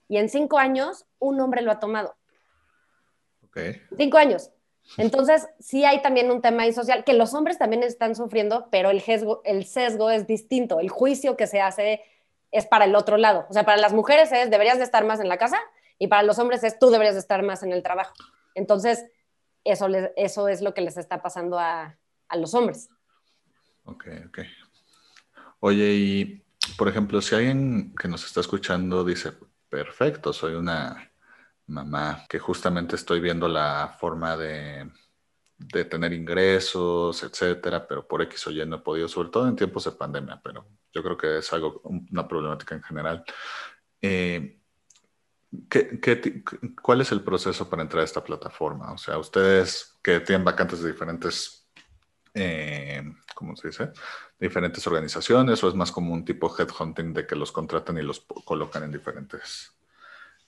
Y 0.08 0.18
en 0.18 0.28
cinco 0.28 0.58
años, 0.58 1.06
un 1.18 1.40
hombre 1.40 1.62
lo 1.62 1.72
ha 1.72 1.80
tomado. 1.80 2.16
Okay. 3.48 3.80
Cinco 3.96 4.18
años. 4.18 4.50
Entonces, 4.96 5.48
sí 5.58 5.84
hay 5.84 6.02
también 6.02 6.30
un 6.30 6.42
tema 6.42 6.64
ahí 6.64 6.72
social 6.72 7.04
que 7.04 7.12
los 7.12 7.34
hombres 7.34 7.58
también 7.58 7.82
están 7.82 8.14
sufriendo, 8.14 8.68
pero 8.70 8.90
el 8.90 9.00
sesgo, 9.00 9.40
el 9.44 9.64
sesgo 9.64 10.10
es 10.10 10.26
distinto. 10.26 10.80
El 10.80 10.88
juicio 10.88 11.36
que 11.36 11.46
se 11.46 11.60
hace 11.60 12.02
es 12.50 12.66
para 12.66 12.84
el 12.84 12.94
otro 12.94 13.16
lado. 13.16 13.46
O 13.48 13.52
sea, 13.52 13.64
para 13.64 13.78
las 13.78 13.92
mujeres 13.92 14.32
es 14.32 14.50
deberías 14.50 14.78
de 14.78 14.84
estar 14.84 15.04
más 15.04 15.20
en 15.20 15.28
la 15.28 15.38
casa 15.38 15.60
y 15.98 16.08
para 16.08 16.22
los 16.22 16.38
hombres 16.38 16.64
es 16.64 16.78
tú 16.78 16.90
deberías 16.90 17.14
de 17.14 17.20
estar 17.20 17.42
más 17.42 17.62
en 17.62 17.72
el 17.72 17.82
trabajo. 17.82 18.14
Entonces, 18.54 19.06
eso, 19.64 19.88
eso 20.16 20.48
es 20.48 20.62
lo 20.62 20.74
que 20.74 20.80
les 20.80 20.96
está 20.96 21.22
pasando 21.22 21.58
a, 21.58 21.98
a 22.28 22.36
los 22.36 22.54
hombres. 22.54 22.88
Ok, 23.84 24.06
ok. 24.28 24.38
Oye, 25.60 25.94
y 25.94 26.44
por 26.76 26.88
ejemplo, 26.88 27.20
si 27.20 27.34
alguien 27.34 27.94
que 27.94 28.08
nos 28.08 28.24
está 28.24 28.40
escuchando 28.40 29.04
dice, 29.04 29.32
perfecto, 29.68 30.32
soy 30.32 30.54
una 30.54 31.10
mamá, 31.66 32.24
que 32.28 32.38
justamente 32.38 32.96
estoy 32.96 33.20
viendo 33.20 33.48
la 33.48 33.96
forma 33.98 34.36
de, 34.36 34.90
de 35.56 35.84
tener 35.84 36.12
ingresos, 36.12 37.22
etcétera, 37.22 37.86
pero 37.86 38.06
por 38.06 38.22
X 38.22 38.46
o 38.46 38.50
Y 38.50 38.64
no 38.66 38.76
he 38.76 38.80
podido, 38.80 39.08
sobre 39.08 39.28
todo 39.28 39.48
en 39.48 39.56
tiempos 39.56 39.84
de 39.84 39.92
pandemia, 39.92 40.40
pero 40.42 40.66
yo 40.92 41.02
creo 41.02 41.16
que 41.16 41.38
es 41.38 41.52
algo, 41.52 41.80
una 41.84 42.26
problemática 42.26 42.74
en 42.74 42.82
general. 42.82 43.24
Eh, 44.02 44.59
¿qué, 45.68 46.00
qué, 46.00 46.42
cuál 46.82 47.00
es 47.00 47.12
el 47.12 47.22
proceso 47.22 47.68
para 47.68 47.82
entrar 47.82 48.02
a 48.02 48.04
esta 48.04 48.24
plataforma? 48.24 48.92
O 48.92 48.98
sea, 48.98 49.18
ustedes 49.18 49.98
que 50.02 50.20
tienen 50.20 50.44
vacantes 50.44 50.82
de 50.82 50.92
diferentes, 50.92 51.68
eh, 52.34 53.02
¿cómo 53.34 53.56
se 53.56 53.68
dice? 53.68 53.90
diferentes 54.40 54.86
organizaciones 54.86 55.62
o 55.62 55.68
es 55.68 55.74
más 55.74 55.92
como 55.92 56.14
un 56.14 56.24
tipo 56.24 56.50
headhunting 56.56 57.12
de 57.12 57.26
que 57.26 57.36
los 57.36 57.52
contratan 57.52 57.98
y 57.98 58.02
los 58.02 58.20
colocan 58.44 58.82
en 58.84 58.90
diferentes 58.90 59.72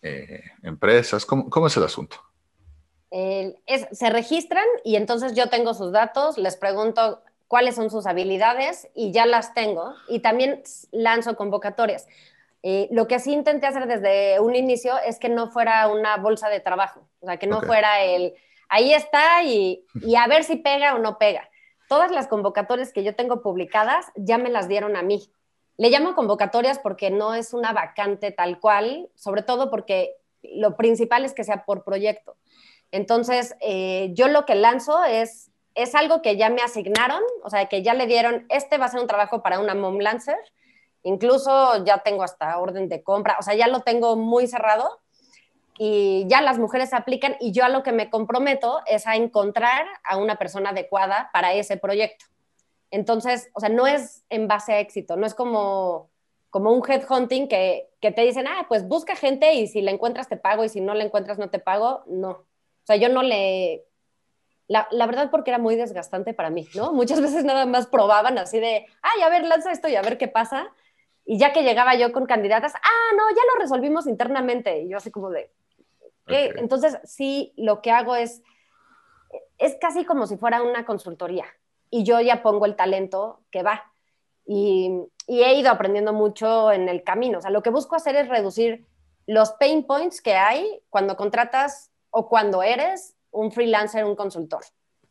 eh, 0.00 0.42
empresas? 0.62 1.26
¿Cómo, 1.26 1.48
¿Cómo, 1.50 1.66
es 1.66 1.76
el 1.76 1.84
asunto? 1.84 2.16
se 3.92 4.08
registran 4.08 4.64
y 4.84 4.96
entonces 4.96 5.34
yo 5.34 5.50
tengo 5.50 5.74
sus 5.74 5.92
datos, 5.92 6.38
les 6.38 6.56
pregunto 6.56 7.22
cuáles 7.46 7.74
son 7.74 7.90
sus 7.90 8.06
habilidades 8.06 8.88
y 8.94 9.12
ya 9.12 9.26
las 9.26 9.52
tengo 9.52 9.94
y 10.08 10.20
también 10.20 10.62
lanzo 10.90 11.36
convocatorias. 11.36 12.08
Eh, 12.62 12.88
lo 12.92 13.08
que 13.08 13.18
sí 13.18 13.32
intenté 13.32 13.66
hacer 13.66 13.86
desde 13.86 14.38
un 14.38 14.54
inicio 14.54 14.96
es 14.98 15.18
que 15.18 15.28
no 15.28 15.50
fuera 15.50 15.88
una 15.88 16.16
bolsa 16.16 16.48
de 16.48 16.60
trabajo, 16.60 17.08
o 17.20 17.26
sea, 17.26 17.36
que 17.36 17.48
no 17.48 17.60
fuera 17.60 18.02
el, 18.02 18.34
ahí 18.68 18.94
está 18.94 19.42
y, 19.42 19.84
y, 19.94 20.14
a 20.14 20.26
ver 20.28 20.44
si 20.44 20.56
pega 20.56 20.94
o 20.94 20.98
no 20.98 21.18
pega. 21.18 21.48
Todas 21.88 22.10
las 22.12 22.28
convocatorias 22.28 22.92
que 22.92 23.02
yo 23.02 23.16
tengo 23.16 23.42
publicadas 23.42 24.06
ya 24.14 24.38
me 24.38 24.48
las 24.48 24.68
dieron 24.68 24.96
a 24.96 25.02
mí. 25.02 25.28
Le 25.76 25.90
llamo 25.90 26.14
convocatorias 26.14 26.78
porque 26.78 27.10
no 27.10 27.34
es 27.34 27.52
una 27.52 27.72
vacante 27.72 28.30
tal 28.30 28.60
cual, 28.60 29.10
sobre 29.16 29.42
todo 29.42 29.68
porque 29.68 30.16
lo 30.42 30.76
principal 30.76 31.24
es 31.24 31.34
que 31.34 31.44
sea 31.44 31.64
por 31.64 31.84
proyecto. 31.84 32.36
Entonces, 32.92 33.56
eh, 33.60 34.10
yo 34.12 34.28
lo 34.28 34.44
que 34.44 34.54
lanzo 34.54 35.02
es, 35.04 35.50
es 35.74 35.94
algo 35.94 36.22
que 36.22 36.36
ya 36.36 36.50
me 36.50 36.62
asignaron, 36.62 37.22
o 37.42 37.50
sea, 37.50 37.66
que 37.66 37.82
ya 37.82 37.94
le 37.94 38.06
dieron, 38.06 38.46
este 38.50 38.78
va 38.78 38.86
a 38.86 38.88
ser 38.88 39.00
un 39.00 39.06
trabajo 39.06 39.42
para 39.42 39.58
una 39.58 39.74
Mom 39.74 39.98
Lancer, 39.98 40.38
incluso 41.02 41.84
ya 41.84 41.98
tengo 41.98 42.22
hasta 42.22 42.58
orden 42.58 42.88
de 42.88 43.02
compra, 43.02 43.36
o 43.38 43.42
sea, 43.42 43.54
ya 43.54 43.68
lo 43.68 43.80
tengo 43.80 44.16
muy 44.16 44.46
cerrado 44.46 45.00
y 45.78 46.26
ya 46.28 46.40
las 46.40 46.58
mujeres 46.58 46.92
aplican 46.92 47.36
y 47.40 47.52
yo 47.52 47.64
a 47.64 47.68
lo 47.68 47.82
que 47.82 47.92
me 47.92 48.10
comprometo 48.10 48.80
es 48.86 49.06
a 49.06 49.16
encontrar 49.16 49.86
a 50.04 50.16
una 50.16 50.36
persona 50.36 50.70
adecuada 50.70 51.30
para 51.32 51.54
ese 51.54 51.76
proyecto. 51.76 52.26
Entonces, 52.90 53.50
o 53.54 53.60
sea, 53.60 53.70
no 53.70 53.86
es 53.86 54.22
en 54.28 54.48
base 54.48 54.74
a 54.74 54.80
éxito, 54.80 55.16
no 55.16 55.26
es 55.26 55.34
como, 55.34 56.10
como 56.50 56.70
un 56.72 56.82
headhunting 56.86 57.48
que, 57.48 57.88
que 58.00 58.12
te 58.12 58.20
dicen, 58.20 58.46
ah, 58.46 58.66
pues 58.68 58.86
busca 58.86 59.16
gente 59.16 59.54
y 59.54 59.66
si 59.66 59.80
la 59.80 59.90
encuentras 59.90 60.28
te 60.28 60.36
pago 60.36 60.62
y 60.64 60.68
si 60.68 60.82
no 60.82 60.92
la 60.92 61.04
encuentras 61.04 61.38
no 61.38 61.48
te 61.48 61.58
pago. 61.58 62.02
No. 62.06 62.30
O 62.30 62.86
sea, 62.86 62.96
yo 62.96 63.08
no 63.08 63.22
le... 63.22 63.84
La, 64.68 64.86
la, 64.90 65.06
verdad 65.06 65.30
porque 65.30 65.50
era 65.50 65.58
muy 65.58 65.76
desgastante 65.76 66.34
para 66.34 66.50
mí, 66.50 66.68
¿no? 66.74 66.92
Muchas 66.92 67.20
veces 67.22 67.44
nada 67.44 67.64
más 67.64 67.86
probaban 67.86 68.38
así 68.38 68.60
de, 68.60 68.86
ay, 69.00 69.22
a 69.22 69.30
ver, 69.30 69.44
lanza 69.46 69.72
esto 69.72 69.88
y 69.88 69.96
a 69.96 70.02
ver 70.02 70.18
qué 70.18 70.28
pasa. 70.28 70.70
Y 71.24 71.38
ya 71.38 71.52
que 71.52 71.62
llegaba 71.62 71.94
yo 71.94 72.12
con 72.12 72.26
candidatas, 72.26 72.74
ah, 72.74 73.14
no, 73.16 73.30
ya 73.30 73.42
lo 73.54 73.60
resolvimos 73.60 74.06
internamente. 74.06 74.82
Y 74.82 74.88
yo 74.88 74.96
así 74.96 75.10
como 75.10 75.30
de, 75.30 75.50
¿qué? 76.26 76.52
Entonces, 76.56 76.98
sí, 77.04 77.52
lo 77.56 77.80
que 77.80 77.90
hago 77.90 78.16
es, 78.16 78.42
es 79.58 79.76
casi 79.80 80.04
como 80.04 80.26
si 80.26 80.36
fuera 80.36 80.62
una 80.62 80.84
consultoría 80.84 81.46
y 81.92 82.04
yo 82.04 82.20
ya 82.20 82.42
pongo 82.42 82.64
el 82.64 82.74
talento 82.74 83.40
que 83.50 83.62
va. 83.62 83.92
Y, 84.46 84.90
he 85.28 85.54
ido 85.54 85.70
aprendiendo 85.70 86.12
mucho 86.12 86.72
en 86.72 86.88
el 86.88 87.04
camino. 87.04 87.38
O 87.38 87.40
sea, 87.40 87.50
lo 87.50 87.62
que 87.62 87.70
busco 87.70 87.94
hacer 87.94 88.16
es 88.16 88.28
reducir 88.28 88.84
los 89.26 89.52
pain 89.52 89.84
points 89.86 90.20
que 90.20 90.34
hay 90.34 90.82
cuando 90.90 91.16
contratas 91.16 91.92
o 92.10 92.28
cuando 92.28 92.62
eres 92.62 93.14
un 93.30 93.52
freelancer, 93.52 94.04
un 94.04 94.16
consultor. 94.16 94.64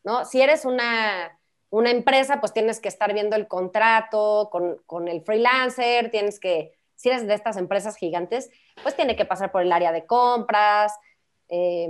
¿no? 0.04 0.26
Si 0.26 0.42
eres 0.42 0.66
una, 0.66 1.40
una 1.72 1.90
empresa, 1.90 2.40
pues 2.40 2.54
tienes 2.54 2.80
que 2.80 2.90
estar 2.90 3.14
viendo 3.14 3.36
el 3.36 3.48
contrato 3.48 4.50
con, 4.52 4.78
con, 4.86 5.08
el 5.08 5.22
freelancer, 5.22 6.12
tienes 6.12 6.40
que, 6.40 6.78
si 6.96 7.10
eres 7.10 7.26
de 7.26 7.34
estas 7.34 7.58
empresas 7.58 7.96
gigantes, 7.96 8.52
pues 8.84 8.96
tiene 8.96 9.16
que 9.16 9.26
pasar 9.26 9.52
por 9.52 9.62
el 9.62 9.72
área 9.72 9.94
de 9.94 10.06
compras. 10.06 10.94
Eh, 11.48 11.90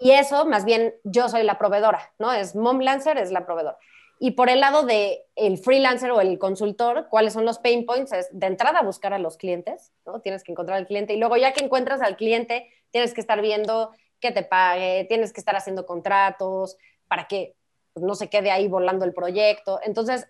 y 0.00 0.12
eso, 0.12 0.46
más 0.46 0.64
bien, 0.64 0.94
yo 1.02 1.28
soy 1.28 1.42
la 1.42 1.58
proveedora, 1.58 2.12
¿no? 2.18 2.32
Es 2.32 2.54
Mom 2.54 2.78
Lancer, 2.80 3.18
es 3.18 3.32
la 3.32 3.44
proveedora. 3.44 3.76
Y 4.18 4.30
por 4.30 4.48
el 4.48 4.60
lado 4.60 4.84
de 4.84 5.24
el 5.34 5.58
freelancer 5.58 6.12
o 6.12 6.20
el 6.20 6.38
consultor, 6.38 7.08
¿cuáles 7.10 7.32
son 7.32 7.44
los 7.44 7.58
pain 7.58 7.84
points? 7.84 8.12
Es 8.12 8.28
de 8.30 8.46
entrada 8.46 8.82
buscar 8.82 9.12
a 9.12 9.18
los 9.18 9.36
clientes, 9.36 9.92
¿no? 10.06 10.20
Tienes 10.20 10.44
que 10.44 10.52
encontrar 10.52 10.78
al 10.78 10.86
cliente 10.86 11.12
y 11.12 11.18
luego 11.18 11.36
ya 11.36 11.52
que 11.52 11.64
encuentras 11.64 12.00
al 12.00 12.16
cliente, 12.16 12.70
tienes 12.90 13.12
que 13.12 13.20
estar 13.20 13.42
viendo 13.42 13.90
que 14.20 14.30
te 14.30 14.42
pague, 14.42 15.04
tienes 15.08 15.32
que 15.32 15.40
estar 15.40 15.56
haciendo 15.56 15.84
contratos 15.84 16.78
para 17.08 17.26
que 17.26 17.56
pues, 17.96 18.04
no 18.04 18.14
se 18.14 18.28
quede 18.28 18.50
ahí 18.50 18.68
volando 18.68 19.06
el 19.06 19.14
proyecto. 19.14 19.80
Entonces, 19.82 20.28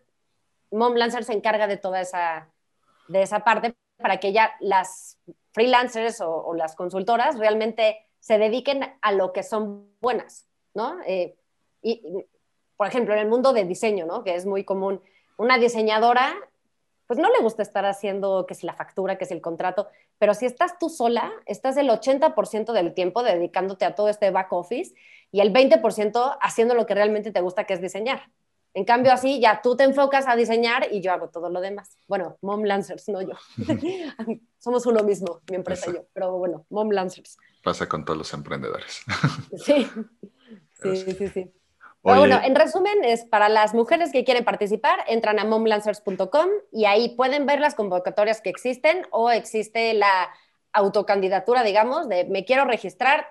Mom 0.70 0.94
Lancer 0.94 1.25
se 1.25 1.32
encarga 1.32 1.66
de 1.66 1.76
toda 1.76 2.00
esa, 2.00 2.49
de 3.08 3.23
esa 3.23 3.40
parte 3.40 3.75
para 3.96 4.20
que 4.20 4.32
ya 4.32 4.52
las 4.61 5.18
freelancers 5.50 6.20
o, 6.20 6.54
las 6.54 6.76
consultoras 6.76 7.40
realmente 7.40 8.06
se 8.20 8.38
dediquen 8.38 8.85
a 9.02 9.11
lo 9.11 9.32
que 9.32 9.42
son 9.42 9.90
buenas, 10.00 10.46
¿no? 10.75 10.96
Eh, 11.08 11.37
y, 11.82 12.25
por 12.76 12.87
ejemplo, 12.87 13.14
en 13.14 13.20
el 13.20 13.28
mundo 13.28 13.52
de 13.52 13.64
diseño, 13.64 14.06
¿no? 14.06 14.23
Que 14.23 14.37
es 14.37 14.46
muy 14.46 14.62
común. 14.62 15.02
Una 15.37 15.58
diseñadora 15.58 16.37
pues 17.06 17.18
no 17.18 17.30
le 17.30 17.40
gusta 17.40 17.62
estar 17.62 17.86
haciendo 17.86 18.46
que 18.46 18.54
si 18.54 18.66
la 18.66 18.75
factura, 18.75 19.16
que 19.16 19.26
si 19.26 19.34
el 19.34 19.40
contrato, 19.40 19.88
pero 20.18 20.34
si 20.34 20.46
estás 20.46 20.78
tú 20.78 20.88
sola, 20.88 21.32
estás 21.46 21.76
el 21.76 21.88
80% 21.88 22.72
del 22.72 22.94
tiempo 22.94 23.22
dedicándote 23.22 23.84
a 23.84 23.94
todo 23.94 24.08
este 24.08 24.30
back 24.30 24.52
office 24.52 24.94
y 25.30 25.40
el 25.40 25.52
20% 25.52 26.38
haciendo 26.40 26.75
lo 26.75 26.86
que 26.86 26.94
realmente 26.94 27.32
te 27.32 27.40
gusta, 27.40 27.64
que 27.64 27.75
es 27.75 27.80
diseñar. 27.80 28.30
En 28.75 28.84
cambio, 28.84 29.10
así 29.12 29.40
ya 29.40 29.62
tú 29.62 29.75
te 29.75 29.84
enfocas 29.84 30.28
a 30.28 30.36
diseñar 30.36 30.88
y 30.92 31.00
yo 31.00 31.10
hago 31.10 31.30
todo 31.30 31.48
lo 31.48 31.62
demás. 31.62 31.96
Bueno, 32.08 32.36
Mom 32.42 32.62
Lancers, 32.62 33.08
no 33.08 33.22
yo. 33.22 33.34
Somos 34.58 34.84
uno 34.84 35.02
mismo, 35.02 35.40
mi 35.48 35.56
empresa 35.56 35.90
y 35.90 35.94
yo. 35.94 36.06
Pero 36.12 36.36
bueno, 36.36 36.66
Mom 36.68 36.90
Lancers. 36.90 37.38
Pasa 37.64 37.88
con 37.88 38.04
todos 38.04 38.18
los 38.18 38.34
emprendedores. 38.34 39.02
sí, 39.64 39.88
sí, 40.82 41.14
sí, 41.14 41.28
sí. 41.28 41.52
Pero 42.06 42.20
bueno, 42.20 42.40
en 42.42 42.54
resumen, 42.54 43.02
es 43.02 43.25
para 43.25 43.48
las 43.48 43.75
mujeres 43.75 44.12
que 44.12 44.22
quieren 44.22 44.44
participar, 44.44 45.00
entran 45.08 45.40
a 45.40 45.44
momlancers.com 45.44 46.48
y 46.70 46.84
ahí 46.84 47.16
pueden 47.16 47.46
ver 47.46 47.58
las 47.58 47.75
convocatorias 47.75 48.40
que 48.40 48.48
existen 48.48 49.06
o 49.10 49.30
existe 49.32 49.92
la 49.92 50.30
autocandidatura, 50.72 51.64
digamos, 51.64 52.08
de 52.08 52.25
me 52.25 52.44
quiero 52.44 52.64
registrar. 52.64 53.26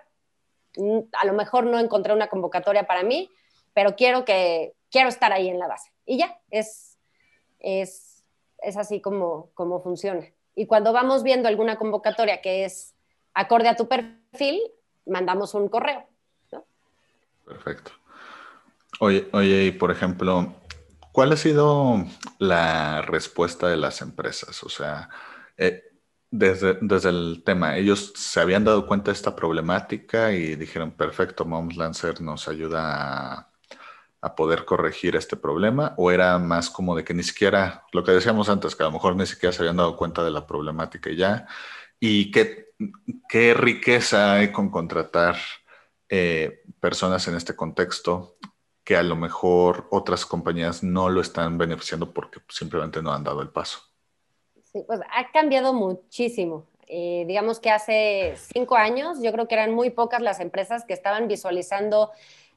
Mm, 0.76 1.00
a 1.14 1.26
lo 1.26 1.34
mejor 1.34 1.66
no 1.66 1.80
encontré 1.80 2.14
una 2.14 2.28
convocatoria 2.28 2.86
para 2.86 3.04
mí, 3.04 3.32
pero 3.74 3.96
quiero 3.96 4.26
que 4.26 4.74
quiero 4.92 5.08
estar 5.08 5.32
ahí 5.32 5.48
en 5.48 5.60
la 5.60 5.68
base. 5.68 5.92
Y 6.06 6.18
ya, 6.18 6.38
es, 6.52 6.98
es, 7.60 8.26
es 8.58 8.76
así 8.76 9.00
como, 9.00 9.52
como 9.54 9.82
funciona. 9.82 10.28
Y 10.54 10.66
cuando 10.66 10.92
vamos 10.92 11.24
viendo 11.24 11.48
alguna 11.48 11.78
convocatoria 11.78 12.42
que 12.42 12.66
es 12.66 12.94
acorde 13.34 13.70
a 13.70 13.78
tu 13.78 13.88
perfil, 13.88 14.62
mandamos 15.06 15.54
un 15.54 15.70
correo. 15.70 16.06
Perfecto. 17.46 17.92
Oye, 19.00 19.28
oye, 19.34 19.66
y 19.66 19.72
por 19.72 19.92
ejemplo, 19.92 20.56
¿cuál 21.12 21.32
ha 21.34 21.38
sido 21.38 22.06
la 22.40 23.02
respuesta 23.02 23.68
de 23.68 23.78
las 23.78 24.02
empresas? 24.02 24.64
O 24.64 24.70
sea, 24.70 25.10
eh, 25.58 25.84
desde, 26.32 26.78
desde 26.82 27.10
el 27.10 27.44
tema, 27.46 27.78
ellos 27.78 28.14
se 28.16 28.40
habían 28.40 28.64
dado 28.64 28.88
cuenta 28.88 29.12
de 29.12 29.16
esta 29.16 29.36
problemática 29.36 30.32
y 30.34 30.56
dijeron, 30.56 30.92
perfecto, 30.92 31.46
Moms 31.46 31.78
Lancer 31.78 32.22
nos 32.22 32.48
ayuda 32.48 33.34
a 33.34 33.56
a 34.26 34.36
poder 34.36 34.66
corregir 34.66 35.16
este 35.16 35.36
problema 35.36 35.94
o 35.98 36.10
era 36.10 36.40
más 36.40 36.72
como 36.72 36.96
de 36.96 37.04
que 37.04 37.14
ni 37.14 37.22
siquiera, 37.22 37.84
lo 37.94 38.04
que 38.04 38.12
decíamos 38.12 38.50
antes, 38.50 38.76
que 38.76 38.82
a 38.82 38.88
lo 38.88 38.92
mejor 38.92 39.16
ni 39.16 39.28
siquiera 39.28 39.54
se 39.54 39.62
habían 39.62 39.78
dado 39.78 39.96
cuenta 39.96 40.24
de 40.24 40.32
la 40.32 40.48
problemática 40.48 41.12
ya 41.12 41.46
y 42.00 42.32
qué, 42.32 42.70
qué 43.30 43.54
riqueza 43.54 44.34
hay 44.34 44.52
con 44.52 44.72
contratar 44.72 45.38
eh, 46.10 46.64
personas 46.80 47.28
en 47.28 47.36
este 47.36 47.56
contexto 47.56 48.38
que 48.86 48.96
a 48.96 49.04
lo 49.04 49.16
mejor 49.16 49.88
otras 49.90 50.26
compañías 50.28 50.84
no 50.84 51.10
lo 51.10 51.20
están 51.20 51.58
beneficiando 51.58 52.14
porque 52.14 52.40
simplemente 52.50 53.02
no 53.02 53.12
han 53.12 53.24
dado 53.24 53.42
el 53.42 53.50
paso. 53.50 53.80
Sí, 54.64 54.84
pues 54.86 55.00
ha 55.12 55.32
cambiado 55.32 55.74
muchísimo. 55.74 56.68
Eh, 56.88 57.26
digamos 57.28 57.60
que 57.60 57.72
hace 57.72 58.36
cinco 58.54 58.76
años 58.76 59.18
yo 59.24 59.32
creo 59.32 59.48
que 59.48 59.56
eran 59.56 59.74
muy 59.74 59.90
pocas 59.90 60.22
las 60.22 60.40
empresas 60.40 60.86
que 60.86 60.94
estaban 60.94 61.28
visualizando 61.28 62.12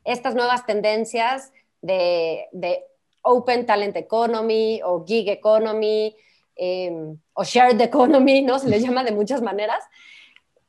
estas 0.05 0.35
nuevas 0.35 0.67
tendencias 0.67 1.53
de, 1.81 2.47
Open 3.23 3.67
Talent 3.67 3.97
Economy 3.97 4.81
o 4.85 5.05
Gig 5.05 5.29
Economy 5.29 6.15
em, 6.57 7.19
o 7.35 7.45
Shared 7.45 7.81
Economy, 7.81 8.43
¿no? 8.43 8.59
Se 8.59 8.69
le 8.69 8.81
llama 8.81 9.03
de 9.03 9.13
muchas 9.13 9.43
maneras. 9.43 9.83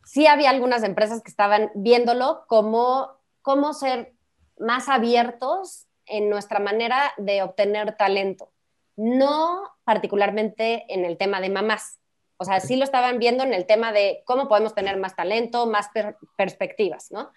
Sí 0.04 0.26
había 0.26 0.50
algunas 0.50 0.84
empresas 0.84 1.22
que 1.22 1.30
estaban 1.30 1.70
viéndolo 1.76 2.44
como 2.48 3.12
cómo 3.42 3.74
ser 3.74 4.14
más 4.60 4.90
abiertos 4.90 5.88
en 6.06 6.30
nuestra 6.30 6.60
manera 6.60 7.14
de 7.18 7.42
obtener 7.44 7.96
talento, 7.96 8.52
no 8.96 9.64
particularmente 9.84 10.86
en 10.90 11.06
el 11.06 11.18
tema 11.18 11.42
de 11.42 11.50
mamás. 11.50 12.00
O 12.38 12.46
sea, 12.46 12.60
sí 12.60 12.76
lo 12.76 12.84
estaban 12.84 13.20
viendo 13.20 13.44
en 13.44 13.54
el 13.54 13.66
tema 13.66 13.92
de 13.92 14.24
cómo 14.26 14.48
podemos 14.48 14.74
tener 14.74 14.98
más 14.98 15.16
talento, 15.16 15.66
más 15.68 15.90
perspectivas, 16.38 17.12
¿no? 17.12 17.32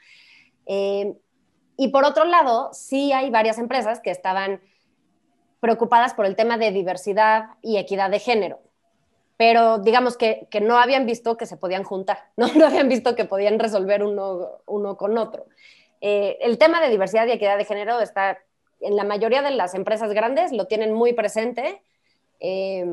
Em, 0.66 1.14
y 1.76 1.88
por 1.88 2.04
otro 2.04 2.24
lado, 2.24 2.70
sí 2.72 3.12
hay 3.12 3.30
varias 3.30 3.58
empresas 3.58 4.00
que 4.00 4.10
estaban 4.10 4.60
preocupadas 5.60 6.14
por 6.14 6.26
el 6.26 6.36
tema 6.36 6.58
de 6.58 6.70
diversidad 6.70 7.50
y 7.62 7.78
equidad 7.78 8.10
de 8.10 8.18
género, 8.18 8.60
pero 9.36 9.78
digamos 9.78 10.16
que, 10.16 10.48
no 10.60 10.78
habían 10.78 11.06
visto 11.06 11.36
que 11.36 11.46
se 11.46 11.56
podían 11.56 11.84
juntar, 11.84 12.30
no, 12.36 12.46
no 12.54 12.66
habían 12.66 12.88
visto 12.88 13.16
que 13.16 13.24
podían 13.24 13.58
resolver 13.58 14.02
uno, 14.02 14.62
uno 14.66 14.96
con 14.96 15.18
otro. 15.18 15.46
Eh, 16.04 16.36
el 16.40 16.58
tema 16.58 16.80
de 16.80 16.90
diversidad 16.90 17.26
y 17.28 17.30
equidad 17.30 17.56
de 17.56 17.64
género 17.64 18.00
está 18.00 18.38
en 18.80 18.96
la 18.96 19.04
mayoría 19.04 19.40
de 19.40 19.52
las 19.52 19.74
empresas 19.74 20.12
grandes, 20.12 20.50
lo 20.52 20.66
tienen 20.66 20.92
muy 20.92 21.12
presente. 21.12 21.80
Eh, 22.40 22.84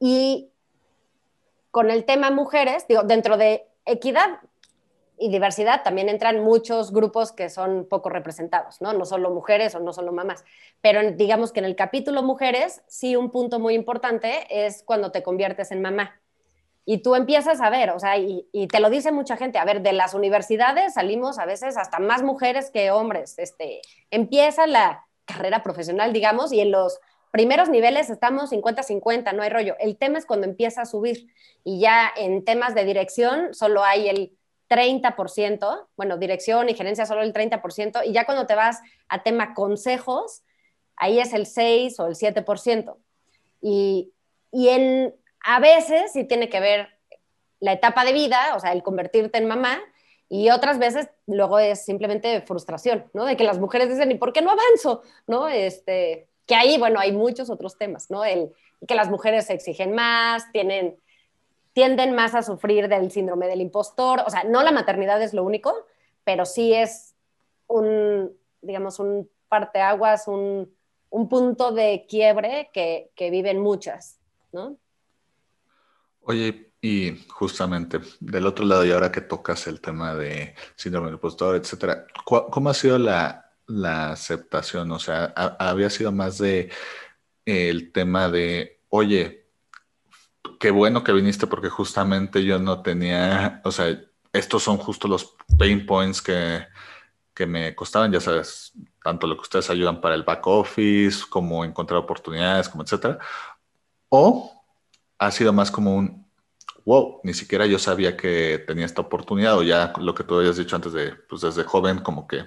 y 0.00 0.48
con 1.70 1.90
el 1.90 2.06
tema 2.06 2.30
mujeres, 2.30 2.88
digo, 2.88 3.02
dentro 3.02 3.36
de 3.36 3.66
equidad 3.84 4.40
y 5.18 5.30
diversidad 5.30 5.82
también 5.84 6.08
entran 6.08 6.42
muchos 6.42 6.92
grupos 6.92 7.30
que 7.30 7.50
son 7.50 7.86
poco 7.86 8.08
representados, 8.08 8.80
¿no? 8.80 8.94
No 8.94 9.04
solo 9.04 9.30
mujeres 9.30 9.74
o 9.74 9.80
no 9.80 9.92
solo 9.92 10.10
mamás. 10.10 10.42
Pero 10.80 11.12
digamos 11.12 11.52
que 11.52 11.60
en 11.60 11.66
el 11.66 11.76
capítulo 11.76 12.22
mujeres, 12.22 12.82
sí 12.88 13.16
un 13.16 13.30
punto 13.30 13.58
muy 13.58 13.74
importante 13.74 14.46
es 14.48 14.82
cuando 14.82 15.12
te 15.12 15.22
conviertes 15.22 15.72
en 15.72 15.82
mamá. 15.82 16.18
Y 16.84 16.98
tú 16.98 17.14
empiezas 17.14 17.60
a 17.60 17.70
ver, 17.70 17.90
o 17.90 17.98
sea, 17.98 18.16
y, 18.16 18.46
te 18.68 18.80
lo 18.80 18.90
dice 18.90 19.12
mucha 19.12 19.36
gente, 19.36 19.58
a 19.58 19.64
ver, 19.64 19.82
de 19.82 19.92
las 19.92 20.14
universidades 20.14 20.94
salimos 20.94 21.38
a 21.38 21.46
veces 21.46 21.76
hasta 21.76 21.98
más 21.98 22.22
mujeres 22.22 22.70
que 22.70 22.90
hombres. 22.90 23.38
Este, 23.38 23.80
empieza 24.10 24.66
la 24.66 25.06
carrera 25.24 25.62
profesional, 25.62 26.12
digamos, 26.12 26.52
y 26.52 26.60
en 26.60 26.72
los 26.72 26.98
primeros 27.30 27.68
niveles 27.68 28.10
estamos 28.10 28.50
50-50, 28.50 29.32
no 29.34 29.42
hay 29.42 29.50
rollo. 29.50 29.76
El 29.78 29.96
tema 29.96 30.18
es 30.18 30.26
cuando 30.26 30.46
empieza 30.46 30.82
a 30.82 30.86
subir 30.86 31.28
y 31.64 31.80
ya 31.80 32.10
en 32.16 32.44
temas 32.44 32.74
de 32.74 32.84
dirección 32.84 33.54
solo 33.54 33.84
hay 33.84 34.08
el 34.08 34.36
30%, 34.70 35.88
bueno, 35.96 36.16
dirección 36.16 36.68
y 36.68 36.74
gerencia 36.74 37.04
solo 37.04 37.22
el 37.22 37.32
30%, 37.32 38.02
y 38.04 38.12
ya 38.12 38.24
cuando 38.24 38.46
te 38.46 38.54
vas 38.54 38.80
a 39.08 39.22
tema 39.22 39.52
consejos, 39.52 40.42
ahí 40.96 41.18
es 41.18 41.32
el 41.32 41.46
6 41.46 41.98
o 41.98 42.06
el 42.06 42.14
7%. 42.14 42.96
Y, 43.60 44.12
y 44.52 44.68
en, 44.68 45.14
a 45.42 45.60
veces 45.60 46.12
sí 46.12 46.24
tiene 46.24 46.48
que 46.48 46.60
ver 46.60 46.88
la 47.60 47.72
etapa 47.72 48.04
de 48.04 48.12
vida, 48.12 48.54
o 48.56 48.60
sea, 48.60 48.72
el 48.72 48.82
convertirte 48.82 49.38
en 49.38 49.48
mamá, 49.48 49.80
y 50.28 50.50
otras 50.50 50.78
veces 50.78 51.10
luego 51.26 51.58
es 51.58 51.84
simplemente 51.84 52.40
frustración, 52.42 53.10
¿no? 53.12 53.24
De 53.24 53.36
que 53.36 53.44
las 53.44 53.58
mujeres 53.58 53.88
dicen, 53.88 54.10
¿y 54.12 54.14
por 54.14 54.32
qué 54.32 54.42
no 54.42 54.52
avanzo? 54.52 55.02
¿No? 55.26 55.48
Este, 55.48 56.28
que 56.46 56.54
ahí, 56.54 56.78
bueno, 56.78 57.00
hay 57.00 57.12
muchos 57.12 57.50
otros 57.50 57.76
temas, 57.76 58.10
¿no? 58.10 58.24
El, 58.24 58.52
que 58.86 58.94
las 58.94 59.10
mujeres 59.10 59.46
se 59.46 59.54
exigen 59.54 59.92
más, 59.92 60.50
tienen 60.52 60.96
tienden 61.72 62.14
más 62.14 62.34
a 62.34 62.42
sufrir 62.42 62.88
del 62.88 63.10
síndrome 63.10 63.46
del 63.46 63.60
impostor. 63.60 64.22
O 64.26 64.30
sea, 64.30 64.44
no 64.44 64.62
la 64.62 64.72
maternidad 64.72 65.22
es 65.22 65.34
lo 65.34 65.44
único, 65.44 65.74
pero 66.24 66.44
sí 66.44 66.74
es 66.74 67.14
un, 67.66 68.36
digamos, 68.60 68.98
un 68.98 69.30
parteaguas, 69.48 70.28
un, 70.28 70.74
un 71.10 71.28
punto 71.28 71.72
de 71.72 72.06
quiebre 72.08 72.70
que, 72.72 73.10
que 73.14 73.30
viven 73.30 73.60
muchas, 73.60 74.18
¿no? 74.52 74.76
Oye, 76.22 76.72
y 76.82 77.24
justamente 77.28 78.00
del 78.20 78.46
otro 78.46 78.64
lado, 78.64 78.84
y 78.84 78.92
ahora 78.92 79.12
que 79.12 79.20
tocas 79.20 79.66
el 79.66 79.80
tema 79.80 80.14
de 80.14 80.54
síndrome 80.76 81.06
del 81.06 81.14
impostor, 81.14 81.56
etcétera, 81.56 82.06
¿cómo 82.24 82.70
ha 82.70 82.74
sido 82.74 82.98
la, 82.98 83.52
la 83.66 84.12
aceptación? 84.12 84.90
O 84.92 84.98
sea, 84.98 85.24
¿había 85.58 85.90
sido 85.90 86.12
más 86.12 86.38
de 86.38 86.70
el 87.44 87.92
tema 87.92 88.28
de, 88.30 88.80
oye, 88.88 89.46
qué 90.58 90.70
bueno 90.70 91.04
que 91.04 91.12
viniste 91.12 91.46
porque 91.46 91.68
justamente 91.68 92.44
yo 92.44 92.58
no 92.58 92.82
tenía, 92.82 93.60
o 93.64 93.72
sea, 93.72 93.98
estos 94.32 94.62
son 94.62 94.76
justo 94.78 95.08
los 95.08 95.34
pain 95.58 95.84
points 95.86 96.22
que, 96.22 96.66
que 97.34 97.46
me 97.46 97.74
costaban, 97.74 98.12
ya 98.12 98.20
sabes, 98.20 98.72
tanto 99.02 99.26
lo 99.26 99.36
que 99.36 99.42
ustedes 99.42 99.70
ayudan 99.70 100.00
para 100.00 100.14
el 100.14 100.22
back 100.22 100.46
office, 100.46 101.24
como 101.28 101.64
encontrar 101.64 102.00
oportunidades, 102.00 102.68
como 102.68 102.84
etcétera. 102.84 103.18
O 104.08 104.59
ha 105.20 105.30
sido 105.30 105.52
más 105.52 105.70
como 105.70 105.94
un, 105.94 106.26
wow, 106.84 107.20
ni 107.22 107.34
siquiera 107.34 107.66
yo 107.66 107.78
sabía 107.78 108.16
que 108.16 108.64
tenía 108.66 108.86
esta 108.86 109.02
oportunidad, 109.02 109.56
o 109.58 109.62
ya 109.62 109.92
lo 109.98 110.14
que 110.14 110.24
tú 110.24 110.38
habías 110.38 110.56
dicho 110.56 110.74
antes 110.74 110.92
de, 110.92 111.12
pues 111.28 111.42
desde 111.42 111.62
joven, 111.62 111.98
como 111.98 112.26
que 112.26 112.44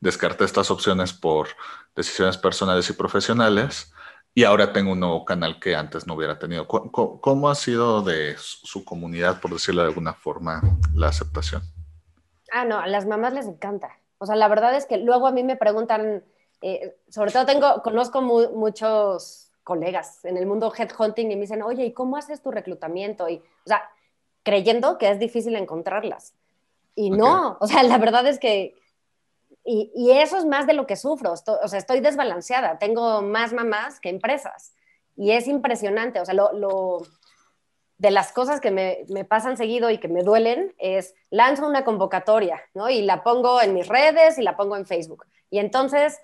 descarté 0.00 0.44
estas 0.44 0.70
opciones 0.70 1.12
por 1.12 1.48
decisiones 1.94 2.38
personales 2.38 2.88
y 2.90 2.94
profesionales 2.94 3.92
y 4.34 4.44
ahora 4.44 4.72
tengo 4.72 4.92
un 4.92 5.00
nuevo 5.00 5.24
canal 5.24 5.60
que 5.60 5.76
antes 5.76 6.06
no 6.06 6.14
hubiera 6.14 6.38
tenido. 6.38 6.66
¿Cómo, 6.66 7.48
ha 7.48 7.54
sido 7.54 8.02
de 8.02 8.34
su 8.38 8.84
comunidad, 8.84 9.40
por 9.40 9.52
decirlo 9.52 9.82
de 9.82 9.88
alguna 9.88 10.14
forma, 10.14 10.62
la 10.94 11.08
aceptación? 11.08 11.62
Ah, 12.52 12.64
no, 12.64 12.78
a 12.78 12.86
las 12.86 13.06
mamás 13.06 13.32
les 13.32 13.46
encanta. 13.46 13.98
O 14.18 14.26
sea, 14.26 14.36
la 14.36 14.48
verdad 14.48 14.74
es 14.74 14.86
que 14.86 14.98
luego 14.98 15.26
a 15.26 15.32
mí 15.32 15.42
me 15.42 15.56
preguntan, 15.56 16.24
eh, 16.60 16.96
sobre 17.08 17.30
todo 17.30 17.46
tengo, 17.46 17.82
conozco 17.82 18.20
muchos 18.20 19.45
colegas 19.66 20.24
en 20.24 20.36
el 20.36 20.46
mundo 20.46 20.72
headhunting 20.72 21.32
y 21.32 21.34
me 21.34 21.42
dicen, 21.42 21.60
oye, 21.62 21.84
¿y 21.84 21.92
cómo 21.92 22.16
haces 22.16 22.40
tu 22.40 22.52
reclutamiento? 22.52 23.28
Y, 23.28 23.38
o 23.38 23.66
sea, 23.66 23.82
creyendo 24.44 24.96
que 24.96 25.10
es 25.10 25.18
difícil 25.18 25.56
encontrarlas. 25.56 26.34
Y 26.94 27.10
no, 27.10 27.58
o 27.60 27.66
sea, 27.66 27.82
la 27.82 27.98
verdad 27.98 28.26
es 28.26 28.38
que 28.38 28.76
y, 29.68 30.12
eso 30.12 30.38
es 30.38 30.44
más 30.44 30.66
de 30.68 30.74
lo 30.74 30.86
que 30.86 30.94
sufro, 30.94 31.32
o 31.32 31.68
sea, 31.68 31.78
estoy 31.78 31.98
desbalanceada, 31.98 32.78
tengo 32.78 33.20
más 33.20 33.52
mamás 33.52 33.98
que 33.98 34.08
empresas. 34.08 34.72
y 35.16 35.32
es 35.32 35.48
impresionante, 35.48 36.20
o 36.20 36.24
sea, 36.24 36.34
lo, 36.34 37.02
de 37.98 38.10
las 38.10 38.32
cosas 38.32 38.60
que 38.60 38.70
me, 38.70 39.04
me, 39.08 39.24
pasan 39.24 39.56
seguido 39.56 39.90
y 39.90 39.98
que 39.98 40.08
me 40.08 40.22
duelen 40.22 40.74
es 40.78 41.14
lanzo 41.30 41.66
una 41.66 41.84
convocatoria, 41.84 42.60
¿no? 42.74 42.90
Y 42.90 43.02
la 43.02 43.24
pongo 43.24 43.60
en 43.60 43.74
mis 43.74 43.88
redes 43.88 44.38
y 44.38 44.42
la 44.42 44.56
pongo 44.56 44.76
en 44.76 44.86
Facebook. 44.86 45.24
Y 45.50 45.58
entonces 45.58 46.20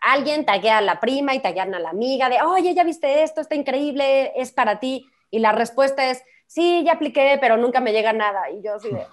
alguien 0.00 0.44
taguea 0.44 0.78
a 0.78 0.82
la 0.82 1.00
prima 1.00 1.34
y 1.34 1.40
taguean 1.40 1.74
a 1.74 1.78
la 1.78 1.90
amiga 1.90 2.28
de, 2.28 2.42
oye, 2.42 2.74
ya 2.74 2.84
viste 2.84 3.22
esto, 3.22 3.40
está 3.40 3.54
increíble, 3.54 4.32
es 4.36 4.52
para 4.52 4.80
ti. 4.80 5.06
Y 5.30 5.38
la 5.38 5.52
respuesta 5.52 6.10
es, 6.10 6.22
sí, 6.46 6.82
ya 6.84 6.92
apliqué, 6.92 7.38
pero 7.40 7.56
nunca 7.56 7.80
me 7.80 7.92
llega 7.92 8.12
nada. 8.12 8.50
Y 8.50 8.62
yo 8.62 8.74
así 8.74 8.88
de, 8.90 9.06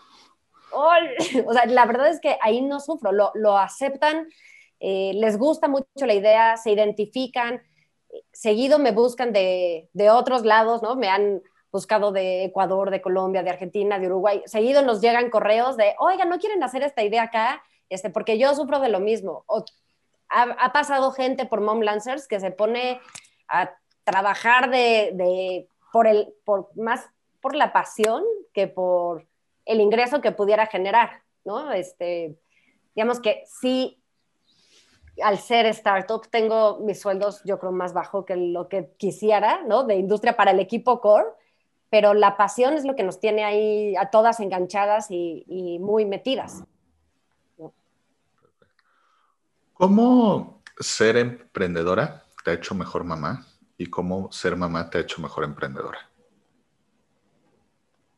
o 1.46 1.54
sea, 1.54 1.66
la 1.66 1.86
verdad 1.86 2.08
es 2.08 2.20
que 2.20 2.38
ahí 2.42 2.62
no 2.62 2.80
sufro, 2.80 3.12
lo, 3.12 3.32
lo 3.36 3.58
aceptan, 3.58 4.28
eh, 4.80 5.12
les 5.16 5.38
gusta 5.38 5.68
mucho 5.68 6.06
la 6.06 6.14
idea, 6.14 6.58
se 6.58 6.72
identifican, 6.72 7.62
seguido 8.32 8.80
me 8.80 8.92
buscan 8.92 9.34
de, 9.34 9.90
de, 9.94 10.10
otros 10.10 10.44
lados, 10.46 10.82
¿no? 10.82 10.96
Me 10.96 11.10
han 11.10 11.42
buscado 11.72 12.12
de 12.12 12.46
Ecuador, 12.46 12.92
de 12.92 13.02
Colombia, 13.02 13.44
de 13.44 13.50
Argentina, 13.50 14.00
de 14.00 14.08
Uruguay, 14.08 14.42
seguido 14.46 14.82
nos 14.82 15.02
llegan 15.02 15.30
correos 15.30 15.78
de, 15.78 15.96
oiga, 16.00 16.26
¿no 16.26 16.40
quieren 16.40 16.64
hacer 16.64 16.84
esta 16.84 17.04
idea 17.04 17.24
acá? 17.24 17.62
Este, 17.90 18.10
porque 18.10 18.38
yo 18.38 18.54
sufro 18.54 18.80
de 18.80 18.90
lo 18.90 19.00
mismo. 19.00 19.44
O, 19.48 19.64
ha, 20.30 20.74
pasado 20.74 21.12
gente 21.12 21.46
por 21.46 21.62
Mom 21.62 21.82
Lancers 21.82 22.28
que 22.28 22.40
se 22.40 22.52
pone 22.52 23.00
a 23.48 23.72
trabajar 24.04 24.70
de, 24.70 25.68
por, 25.92 26.08
el, 26.08 26.34
por 26.46 26.70
más 26.76 27.06
por 27.42 27.56
la 27.56 27.72
pasión 27.72 28.24
que 28.54 28.68
por 28.68 29.28
el 29.66 29.82
ingreso 29.82 30.22
que 30.22 30.32
pudiera 30.32 30.66
generar, 30.66 31.24
¿no? 31.46 31.72
Este, 31.72 32.38
digamos 32.96 33.20
que 33.20 33.44
sí, 33.46 34.02
al 35.22 35.38
ser 35.38 35.66
startup 35.68 36.28
tengo 36.30 36.80
mis 36.80 37.00
sueldos 37.00 37.42
yo 37.44 37.60
creo 37.60 37.72
más 37.72 37.94
bajo 37.94 38.26
que 38.26 38.36
lo 38.36 38.70
que 38.70 38.92
quisiera, 38.98 39.62
¿no? 39.64 39.84
De 39.84 39.96
industria 39.96 40.36
para 40.36 40.52
el 40.52 40.60
equipo 40.60 41.02
core, 41.02 41.28
pero 41.90 42.14
la 42.14 42.38
pasión 42.38 42.74
es 42.74 42.86
lo 42.86 42.96
que 42.96 43.04
nos 43.04 43.20
tiene 43.20 43.44
ahí 43.44 43.96
a 43.96 44.10
todas 44.10 44.40
enganchadas 44.40 45.08
y, 45.10 45.78
muy 45.80 46.06
metidas. 46.06 46.64
¿Cómo 49.78 50.64
ser 50.80 51.18
emprendedora 51.18 52.24
te 52.44 52.50
ha 52.50 52.54
hecho 52.56 52.74
mejor 52.74 53.04
mamá 53.04 53.46
y 53.78 53.86
cómo 53.86 54.32
ser 54.32 54.56
mamá 54.56 54.90
te 54.90 54.98
ha 54.98 55.02
hecho 55.02 55.22
mejor 55.22 55.44
emprendedora? 55.44 56.00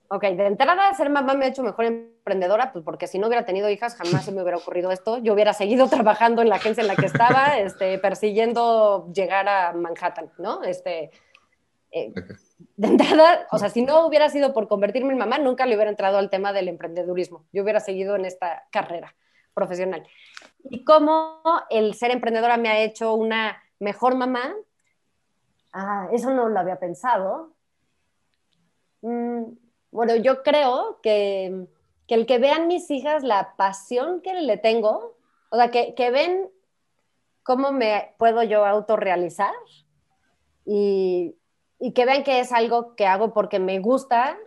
Ok, 0.07 0.23
de 0.23 0.45
entrada, 0.45 0.93
ser 0.93 1.09
mamá 1.09 1.33
me 1.33 1.43
ha 1.43 1.47
hecho 1.49 1.61
mejor 1.61 1.83
emprendedora, 1.83 2.71
pues 2.71 2.85
porque 2.85 3.07
si 3.07 3.19
no 3.19 3.27
hubiera 3.27 3.45
tenido 3.45 3.69
hijas, 3.69 3.95
jamás 3.95 4.23
se 4.23 4.31
me 4.31 4.41
hubiera 4.41 4.57
ocurrido 4.57 4.89
esto. 4.91 5.17
Yo 5.17 5.33
hubiera 5.33 5.51
seguido 5.51 5.87
trabajando 5.89 6.41
en 6.41 6.47
la 6.47 6.55
agencia 6.55 6.79
en 6.79 6.87
la 6.87 6.95
que 6.95 7.07
estaba, 7.07 7.59
este, 7.59 7.99
persiguiendo 7.99 9.11
llegar 9.11 9.49
a 9.49 9.73
Manhattan, 9.73 10.31
¿no? 10.37 10.63
Este, 10.63 11.11
eh, 11.91 12.13
de 12.77 12.87
entrada, 12.87 13.47
o 13.51 13.59
sea, 13.59 13.69
si 13.69 13.81
no 13.81 14.07
hubiera 14.07 14.29
sido 14.29 14.53
por 14.53 14.69
convertirme 14.69 15.11
en 15.11 15.19
mamá, 15.19 15.37
nunca 15.39 15.65
le 15.65 15.75
hubiera 15.75 15.91
entrado 15.91 16.19
al 16.19 16.29
tema 16.29 16.53
del 16.53 16.69
emprendedurismo. 16.69 17.43
Yo 17.51 17.63
hubiera 17.63 17.81
seguido 17.81 18.15
en 18.15 18.23
esta 18.23 18.63
carrera 18.71 19.13
profesional. 19.59 20.07
Y 20.69 20.83
cómo 20.85 21.41
el 21.69 21.93
ser 21.93 22.11
emprendedora 22.11 22.57
me 22.57 22.69
ha 22.69 22.79
hecho 22.79 23.13
una 23.13 23.61
mejor 23.79 24.15
mamá, 24.15 24.55
ah, 25.73 26.07
eso 26.11 26.31
no 26.31 26.47
lo 26.47 26.59
había 26.59 26.79
pensado. 26.79 27.53
Mm, 29.01 29.43
bueno, 29.91 30.15
yo 30.15 30.43
creo 30.43 30.99
que, 31.01 31.67
el 32.07 32.25
que 32.25 32.39
vean 32.39 32.67
mis 32.67 32.89
hijas 32.89 33.23
la 33.23 33.55
pasión 33.55 34.21
que 34.21 34.33
le 34.33 34.57
tengo, 34.57 35.17
o 35.51 35.57
sea, 35.57 35.69
que, 35.69 36.11
ven 36.11 36.49
cómo 37.43 37.71
me 37.71 38.15
puedo 38.17 38.43
yo 38.43 38.65
autorrealizar 38.65 39.53
y, 40.65 41.35
y 41.79 41.93
que 41.93 42.05
vean 42.05 42.23
que 42.23 42.39
es 42.39 42.51
algo 42.51 42.95
que 42.95 43.05
hago 43.05 43.33
porque 43.33 43.59
me 43.59 43.79
gusta, 43.79 44.37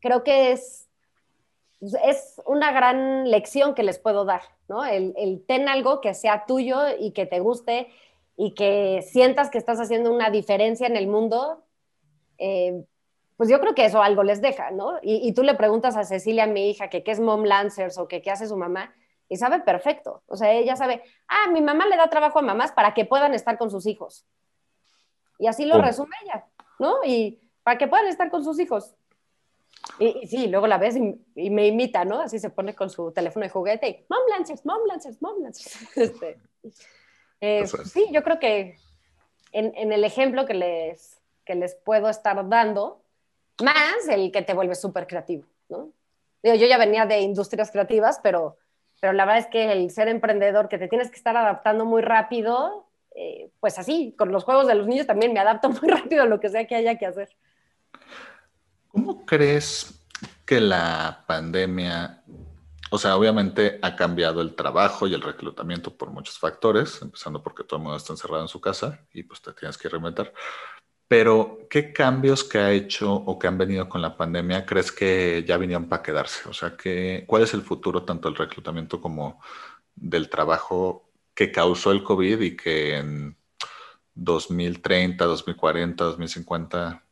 creo 0.00 0.24
que 0.24 0.52
es, 0.52 0.87
es 1.80 2.40
una 2.46 2.72
gran 2.72 3.30
lección 3.30 3.74
que 3.74 3.82
les 3.82 3.98
puedo 3.98 4.24
dar, 4.24 4.42
¿no? 4.68 4.84
El, 4.84 5.14
el 5.16 5.44
ten 5.46 5.68
algo 5.68 6.00
que 6.00 6.14
sea 6.14 6.44
tuyo 6.46 6.80
y 6.98 7.12
que 7.12 7.26
te 7.26 7.40
guste 7.40 7.88
y 8.40 8.54
que 8.54 9.02
sientas 9.02 9.50
que 9.50 9.58
estás 9.58 9.80
haciendo 9.80 10.12
una 10.12 10.30
diferencia 10.30 10.86
en 10.86 10.96
el 10.96 11.08
mundo. 11.08 11.64
Eh, 12.38 12.84
pues 13.36 13.48
yo 13.48 13.60
creo 13.60 13.74
que 13.74 13.84
eso 13.84 14.00
algo 14.00 14.22
les 14.22 14.40
deja, 14.40 14.70
¿no? 14.70 14.98
Y, 15.02 15.32
tú 15.32 15.42
le 15.42 15.54
preguntas 15.54 15.96
a 15.96 16.04
Cecilia, 16.04 16.46
mi 16.46 16.70
hija, 16.70 16.88
que 16.88 17.02
qué 17.02 17.10
es 17.10 17.20
Mom 17.20 17.44
Lancers 17.44 17.98
o 17.98 18.06
que 18.06 18.22
qué 18.22 18.30
hace 18.30 18.46
su 18.46 18.56
mamá, 18.56 18.94
y 19.28 19.36
sabe 19.36 19.60
perfecto. 19.60 20.22
O 20.26 20.36
sea, 20.36 20.52
ella 20.52 20.76
sabe, 20.76 21.02
ah, 21.26 21.50
mi 21.52 21.60
mamá 21.60 21.86
le 21.86 21.96
da 21.96 22.08
trabajo 22.10 22.38
a 22.38 22.42
mamás 22.42 22.70
para 22.70 22.94
que 22.94 23.04
puedan 23.04 23.34
estar 23.34 23.58
con 23.58 23.70
sus 23.70 23.86
hijos. 23.86 24.24
Y 25.38 25.48
así 25.48 25.66
lo 25.66 25.80
resume 25.80 26.14
ella, 26.24 26.46
¿no? 26.78 27.04
Y 27.04 27.40
para 27.64 27.76
que 27.76 27.88
puedan 27.88 28.06
estar 28.06 28.30
con 28.30 28.42
sus 28.44 28.58
hijos. 28.60 28.94
Y, 29.98 30.26
sí, 30.26 30.46
luego 30.46 30.66
la 30.66 30.78
ves 30.78 30.96
y, 30.96 31.50
me 31.50 31.66
imita, 31.66 32.04
¿no? 32.04 32.20
Así 32.20 32.38
se 32.38 32.50
pone 32.50 32.74
con 32.74 32.90
su 32.90 33.10
teléfono 33.12 33.44
de 33.44 33.50
juguete 33.50 33.88
y, 33.88 34.06
Mom 34.08 34.20
Lancers, 34.30 34.64
Mom 34.64 34.86
Lancers, 34.86 35.20
Mom 35.20 35.42
Lancers. 35.42 35.76
Este, 35.96 36.38
eh, 37.40 37.66
sí, 37.66 38.06
yo 38.10 38.22
creo 38.22 38.38
que 38.38 38.76
en, 39.52 39.72
en, 39.76 39.92
el 39.92 40.04
ejemplo 40.04 40.44
que 40.44 40.54
les, 40.54 41.20
que 41.44 41.54
les 41.54 41.74
puedo 41.76 42.08
estar 42.08 42.48
dando, 42.48 43.00
más 43.62 44.08
el 44.08 44.32
que 44.32 44.42
te 44.42 44.54
vuelve 44.54 44.74
súper 44.74 45.06
creativo, 45.06 45.44
¿no? 45.68 45.92
Digo, 46.42 46.56
yo 46.56 46.66
ya 46.66 46.78
venía 46.78 47.06
de 47.06 47.20
industrias 47.20 47.70
creativas, 47.70 48.20
pero, 48.22 48.56
pero 49.00 49.12
la 49.12 49.24
verdad 49.24 49.40
es 49.40 49.46
que 49.46 49.72
el 49.72 49.90
ser 49.90 50.08
emprendedor, 50.08 50.68
que 50.68 50.78
te 50.78 50.88
tienes 50.88 51.10
que 51.10 51.16
estar 51.16 51.36
adaptando 51.36 51.84
muy 51.84 52.02
rápido, 52.02 52.86
eh, 53.14 53.50
pues 53.60 53.78
así, 53.78 54.14
con 54.16 54.30
los 54.30 54.44
juegos 54.44 54.66
de 54.68 54.74
los 54.74 54.86
niños 54.86 55.06
también 55.06 55.32
me 55.32 55.40
adapto 55.40 55.70
muy 55.82 55.88
rápido 55.88 56.22
a 56.22 56.26
lo 56.26 56.40
que 56.40 56.48
sea 56.48 56.66
que 56.66 56.76
haya 56.76 56.98
que 56.98 57.06
hacer. 57.06 57.28
¿Cómo 58.88 59.24
crees 59.24 60.04
que 60.44 60.60
la 60.60 61.24
pandemia, 61.26 62.22
o 62.90 62.98
sea, 62.98 63.16
obviamente 63.16 63.78
ha 63.82 63.94
cambiado 63.96 64.40
el 64.40 64.54
trabajo 64.54 65.06
y 65.06 65.14
el 65.14 65.22
reclutamiento 65.22 65.96
por 65.96 66.10
muchos 66.10 66.38
factores, 66.38 67.00
empezando 67.02 67.42
porque 67.42 67.64
todo 67.64 67.76
el 67.76 67.82
mundo 67.82 67.96
está 67.96 68.12
encerrado 68.12 68.42
en 68.42 68.48
su 68.48 68.60
casa 68.60 69.06
y 69.12 69.22
pues 69.22 69.42
te 69.42 69.52
tienes 69.52 69.76
que 69.76 69.88
reinventar. 69.88 70.32
Pero, 71.06 71.66
¿qué 71.70 71.92
cambios 71.92 72.44
que 72.44 72.58
ha 72.58 72.70
hecho 72.72 73.14
o 73.14 73.38
que 73.38 73.46
han 73.46 73.56
venido 73.56 73.88
con 73.88 74.02
la 74.02 74.16
pandemia 74.16 74.66
crees 74.66 74.92
que 74.92 75.42
ya 75.46 75.56
vinieron 75.56 75.88
para 75.88 76.02
quedarse? 76.02 76.48
O 76.48 76.52
sea, 76.52 76.76
¿cuál 77.26 77.42
es 77.42 77.54
el 77.54 77.62
futuro 77.62 78.02
tanto 78.04 78.28
del 78.28 78.36
reclutamiento 78.36 79.00
como 79.00 79.40
del 79.94 80.28
trabajo 80.28 81.10
que 81.34 81.50
causó 81.50 81.92
el 81.92 82.02
COVID 82.02 82.40
y 82.40 82.56
que 82.56 82.96
en 82.96 83.38
2030, 84.14 85.24
2040, 85.24 86.04
2050, 86.04 87.07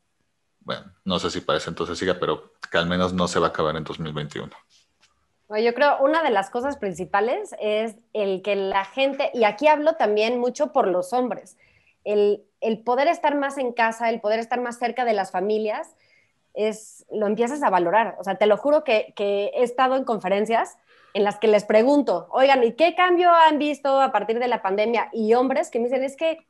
bueno, 0.66 0.92
no 1.04 1.20
sé 1.20 1.30
si 1.30 1.40
para 1.40 1.58
ese 1.58 1.70
entonces 1.70 1.96
siga, 1.96 2.16
pero 2.18 2.52
que 2.70 2.76
al 2.76 2.86
menos 2.86 3.12
no 3.14 3.28
se 3.28 3.38
va 3.38 3.46
a 3.46 3.50
acabar 3.50 3.76
en 3.76 3.84
2021? 3.84 4.50
Yo 5.62 5.74
creo 5.74 5.98
una 6.00 6.24
de 6.24 6.30
las 6.30 6.50
cosas 6.50 6.76
principales 6.76 7.54
es 7.60 7.94
el 8.12 8.42
que 8.42 8.56
la 8.56 8.84
gente, 8.84 9.30
y 9.32 9.44
aquí 9.44 9.68
hablo 9.68 9.94
también 9.94 10.40
mucho 10.40 10.72
por 10.72 10.88
los 10.88 11.12
hombres, 11.12 11.56
el, 12.02 12.42
poder 12.84 13.06
estar 13.06 13.36
más 13.36 13.58
en 13.58 13.72
casa, 13.72 14.10
el 14.10 14.20
poder 14.20 14.40
estar 14.40 14.60
más 14.60 14.76
cerca 14.76 15.04
de 15.04 15.12
las 15.12 15.30
familias, 15.30 15.94
es, 16.52 17.06
lo 17.12 17.28
empiezas 17.28 17.62
a 17.62 17.70
valorar. 17.70 18.16
O 18.18 18.24
sea, 18.24 18.34
te 18.34 18.46
lo 18.46 18.56
juro 18.56 18.82
que, 18.82 19.14
he 19.16 19.62
estado 19.62 19.94
en 19.94 20.02
conferencias 20.02 20.78
en 21.14 21.22
las 21.22 21.38
que 21.38 21.46
les 21.46 21.64
pregunto, 21.64 22.26
oigan, 22.32 22.64
¿y 22.64 22.72
qué 22.72 22.96
cambio 22.96 23.30
han 23.30 23.58
visto 23.58 24.00
a 24.00 24.10
partir 24.10 24.40
de 24.40 24.48
la 24.48 24.62
pandemia? 24.62 25.10
Y 25.12 25.34
hombres 25.34 25.70
que 25.70 25.78
me 25.78 25.84
dicen, 25.84 26.02
es 26.02 26.16
que 26.16 26.44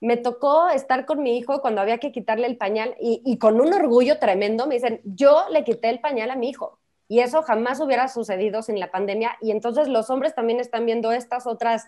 me 0.00 0.16
tocó 0.16 0.68
estar 0.68 1.06
con 1.06 1.22
mi 1.22 1.36
hijo 1.36 1.60
cuando 1.60 1.80
había 1.80 1.98
que 1.98 2.12
quitarle 2.12 2.46
el 2.46 2.56
pañal 2.56 2.94
y, 3.00 3.38
con 3.38 3.60
un 3.60 3.72
orgullo 3.72 4.18
tremendo 4.18 4.66
me 4.66 4.76
dicen, 4.76 5.00
yo 5.04 5.46
le 5.50 5.64
quité 5.64 5.90
el 5.90 6.00
pañal 6.00 6.30
a 6.30 6.36
mi 6.36 6.50
hijo 6.50 6.78
y 7.08 7.20
eso 7.20 7.42
jamás 7.42 7.80
hubiera 7.80 8.08
sucedido 8.08 8.62
sin 8.62 8.78
la 8.78 8.90
pandemia 8.90 9.36
y 9.40 9.50
entonces 9.50 9.88
los 9.88 10.10
hombres 10.10 10.34
también 10.34 10.60
están 10.60 10.86
viendo 10.86 11.10
estas 11.10 11.46
otras 11.46 11.86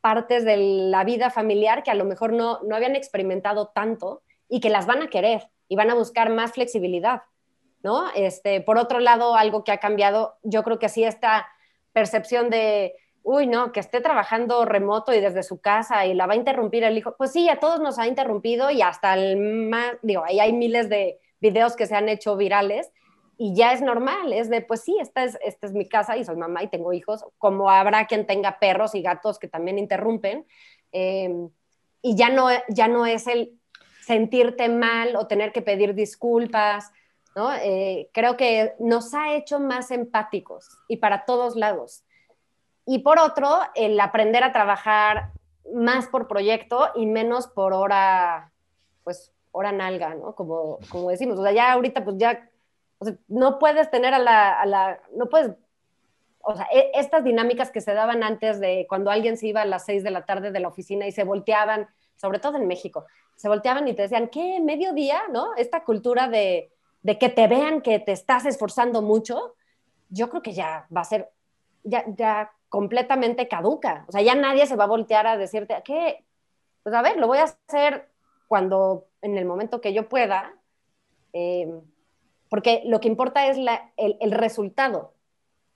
partes 0.00 0.44
de 0.44 0.56
la 0.56 1.04
vida 1.04 1.30
familiar 1.30 1.82
que 1.82 1.90
a 1.90 1.94
lo 1.94 2.04
mejor 2.04 2.32
no, 2.32 2.60
no 2.62 2.76
habían 2.76 2.94
experimentado 2.94 3.68
tanto 3.68 4.22
y 4.48 4.60
que 4.60 4.70
las 4.70 4.86
van 4.86 5.02
a 5.02 5.10
querer 5.10 5.48
y 5.68 5.76
van 5.76 5.90
a 5.90 5.94
buscar 5.94 6.30
más 6.30 6.52
flexibilidad, 6.52 7.22
¿no? 7.82 8.04
Este, 8.14 8.60
por 8.60 8.78
otro 8.78 8.98
lado, 8.98 9.36
algo 9.36 9.62
que 9.62 9.72
ha 9.72 9.78
cambiado, 9.78 10.36
yo 10.42 10.62
creo 10.62 10.78
que 10.78 10.88
sí 10.88 11.04
esta 11.04 11.48
percepción 11.92 12.50
de, 12.50 12.94
uy, 13.22 13.46
no, 13.46 13.72
que 13.72 13.80
esté 13.80 14.00
trabajando 14.00 14.64
remoto 14.64 15.12
y 15.12 15.20
desde 15.20 15.42
su 15.42 15.60
casa 15.60 16.06
y 16.06 16.14
la 16.14 16.26
va 16.26 16.34
a 16.34 16.36
interrumpir 16.36 16.84
el 16.84 16.96
hijo, 16.96 17.14
pues 17.16 17.32
sí, 17.32 17.48
a 17.48 17.60
todos 17.60 17.80
nos 17.80 17.98
ha 17.98 18.06
interrumpido 18.06 18.70
y 18.70 18.82
hasta 18.82 19.14
el 19.14 19.36
más, 19.36 19.92
digo, 20.02 20.24
ahí 20.24 20.40
hay 20.40 20.52
miles 20.52 20.88
de 20.88 21.20
videos 21.40 21.76
que 21.76 21.86
se 21.86 21.96
han 21.96 22.08
hecho 22.08 22.36
virales 22.36 22.90
y 23.36 23.54
ya 23.54 23.72
es 23.72 23.80
normal, 23.80 24.32
es 24.32 24.50
de, 24.50 24.60
pues 24.60 24.82
sí, 24.82 24.98
esta 25.00 25.24
es, 25.24 25.38
esta 25.42 25.66
es 25.66 25.72
mi 25.72 25.88
casa 25.88 26.16
y 26.16 26.24
soy 26.24 26.36
mamá 26.36 26.62
y 26.62 26.68
tengo 26.68 26.92
hijos, 26.92 27.24
como 27.38 27.70
habrá 27.70 28.06
quien 28.06 28.26
tenga 28.26 28.58
perros 28.58 28.94
y 28.94 29.02
gatos 29.02 29.38
que 29.38 29.48
también 29.48 29.78
interrumpen, 29.78 30.46
em, 30.92 31.50
y 32.02 32.16
ya 32.16 32.30
no, 32.30 32.48
ya 32.68 32.88
no 32.88 33.06
es 33.06 33.26
el 33.26 33.58
sentirte 34.02 34.68
mal 34.68 35.16
o 35.16 35.26
tener 35.26 35.52
que 35.52 35.62
pedir 35.62 35.94
disculpas, 35.94 36.90
¿no? 37.36 37.52
Eh, 37.54 38.10
creo 38.12 38.36
que 38.36 38.74
nos 38.78 39.14
ha 39.14 39.34
hecho 39.34 39.60
más 39.60 39.90
empáticos 39.90 40.68
y 40.88 40.96
para 40.96 41.24
todos 41.24 41.56
lados. 41.56 42.04
Y 42.90 42.98
por 42.98 43.20
otro, 43.20 43.60
el 43.76 44.00
aprender 44.00 44.42
a 44.42 44.50
trabajar 44.50 45.30
más 45.72 46.08
por 46.08 46.26
proyecto 46.26 46.88
y 46.96 47.06
menos 47.06 47.46
por 47.46 47.72
hora 47.72 48.50
pues, 49.04 49.32
hora 49.52 49.70
nalga, 49.70 50.16
¿no? 50.16 50.34
Como, 50.34 50.80
como 50.88 51.10
decimos, 51.10 51.38
o 51.38 51.42
sea, 51.44 51.52
ya 51.52 51.70
ahorita, 51.70 52.02
pues 52.02 52.16
ya, 52.18 52.50
o 52.98 53.04
sea, 53.04 53.14
no 53.28 53.60
puedes 53.60 53.88
tener 53.92 54.12
a 54.12 54.18
la, 54.18 54.60
a 54.60 54.66
la, 54.66 55.00
no 55.14 55.28
puedes, 55.28 55.52
o 56.40 56.56
sea, 56.56 56.66
e, 56.72 56.90
estas 56.94 57.22
dinámicas 57.22 57.70
que 57.70 57.80
se 57.80 57.94
daban 57.94 58.24
antes 58.24 58.58
de 58.58 58.86
cuando 58.88 59.12
alguien 59.12 59.36
se 59.36 59.46
iba 59.46 59.62
a 59.62 59.66
las 59.66 59.84
seis 59.84 60.02
de 60.02 60.10
la 60.10 60.24
tarde 60.24 60.50
de 60.50 60.58
la 60.58 60.66
oficina 60.66 61.06
y 61.06 61.12
se 61.12 61.22
volteaban, 61.22 61.86
sobre 62.16 62.40
todo 62.40 62.56
en 62.56 62.66
México, 62.66 63.06
se 63.36 63.46
volteaban 63.46 63.86
y 63.86 63.94
te 63.94 64.02
decían, 64.02 64.26
¿qué? 64.26 64.58
¿Mediodía? 64.58 65.22
¿No? 65.30 65.54
Esta 65.54 65.84
cultura 65.84 66.26
de, 66.26 66.72
de 67.02 67.18
que 67.18 67.28
te 67.28 67.46
vean 67.46 67.82
que 67.82 68.00
te 68.00 68.10
estás 68.10 68.46
esforzando 68.46 69.00
mucho, 69.00 69.54
yo 70.08 70.28
creo 70.28 70.42
que 70.42 70.54
ya 70.54 70.88
va 70.92 71.02
a 71.02 71.04
ser, 71.04 71.30
ya, 71.84 72.04
ya 72.16 72.50
completamente 72.70 73.48
caduca. 73.48 74.06
O 74.08 74.12
sea, 74.12 74.22
ya 74.22 74.34
nadie 74.34 74.64
se 74.64 74.76
va 74.76 74.84
a 74.84 74.86
voltear 74.86 75.26
a 75.26 75.36
decirte, 75.36 75.76
¿qué? 75.84 76.24
Pues 76.82 76.94
a 76.94 77.02
ver, 77.02 77.18
lo 77.18 77.26
voy 77.26 77.38
a 77.38 77.44
hacer 77.44 78.08
cuando, 78.48 79.08
en 79.20 79.36
el 79.36 79.44
momento 79.44 79.82
que 79.82 79.92
yo 79.92 80.08
pueda, 80.08 80.54
eh, 81.34 81.68
porque 82.48 82.82
lo 82.86 83.00
que 83.00 83.08
importa 83.08 83.46
es 83.48 83.58
el, 83.96 84.32
resultado. 84.32 85.14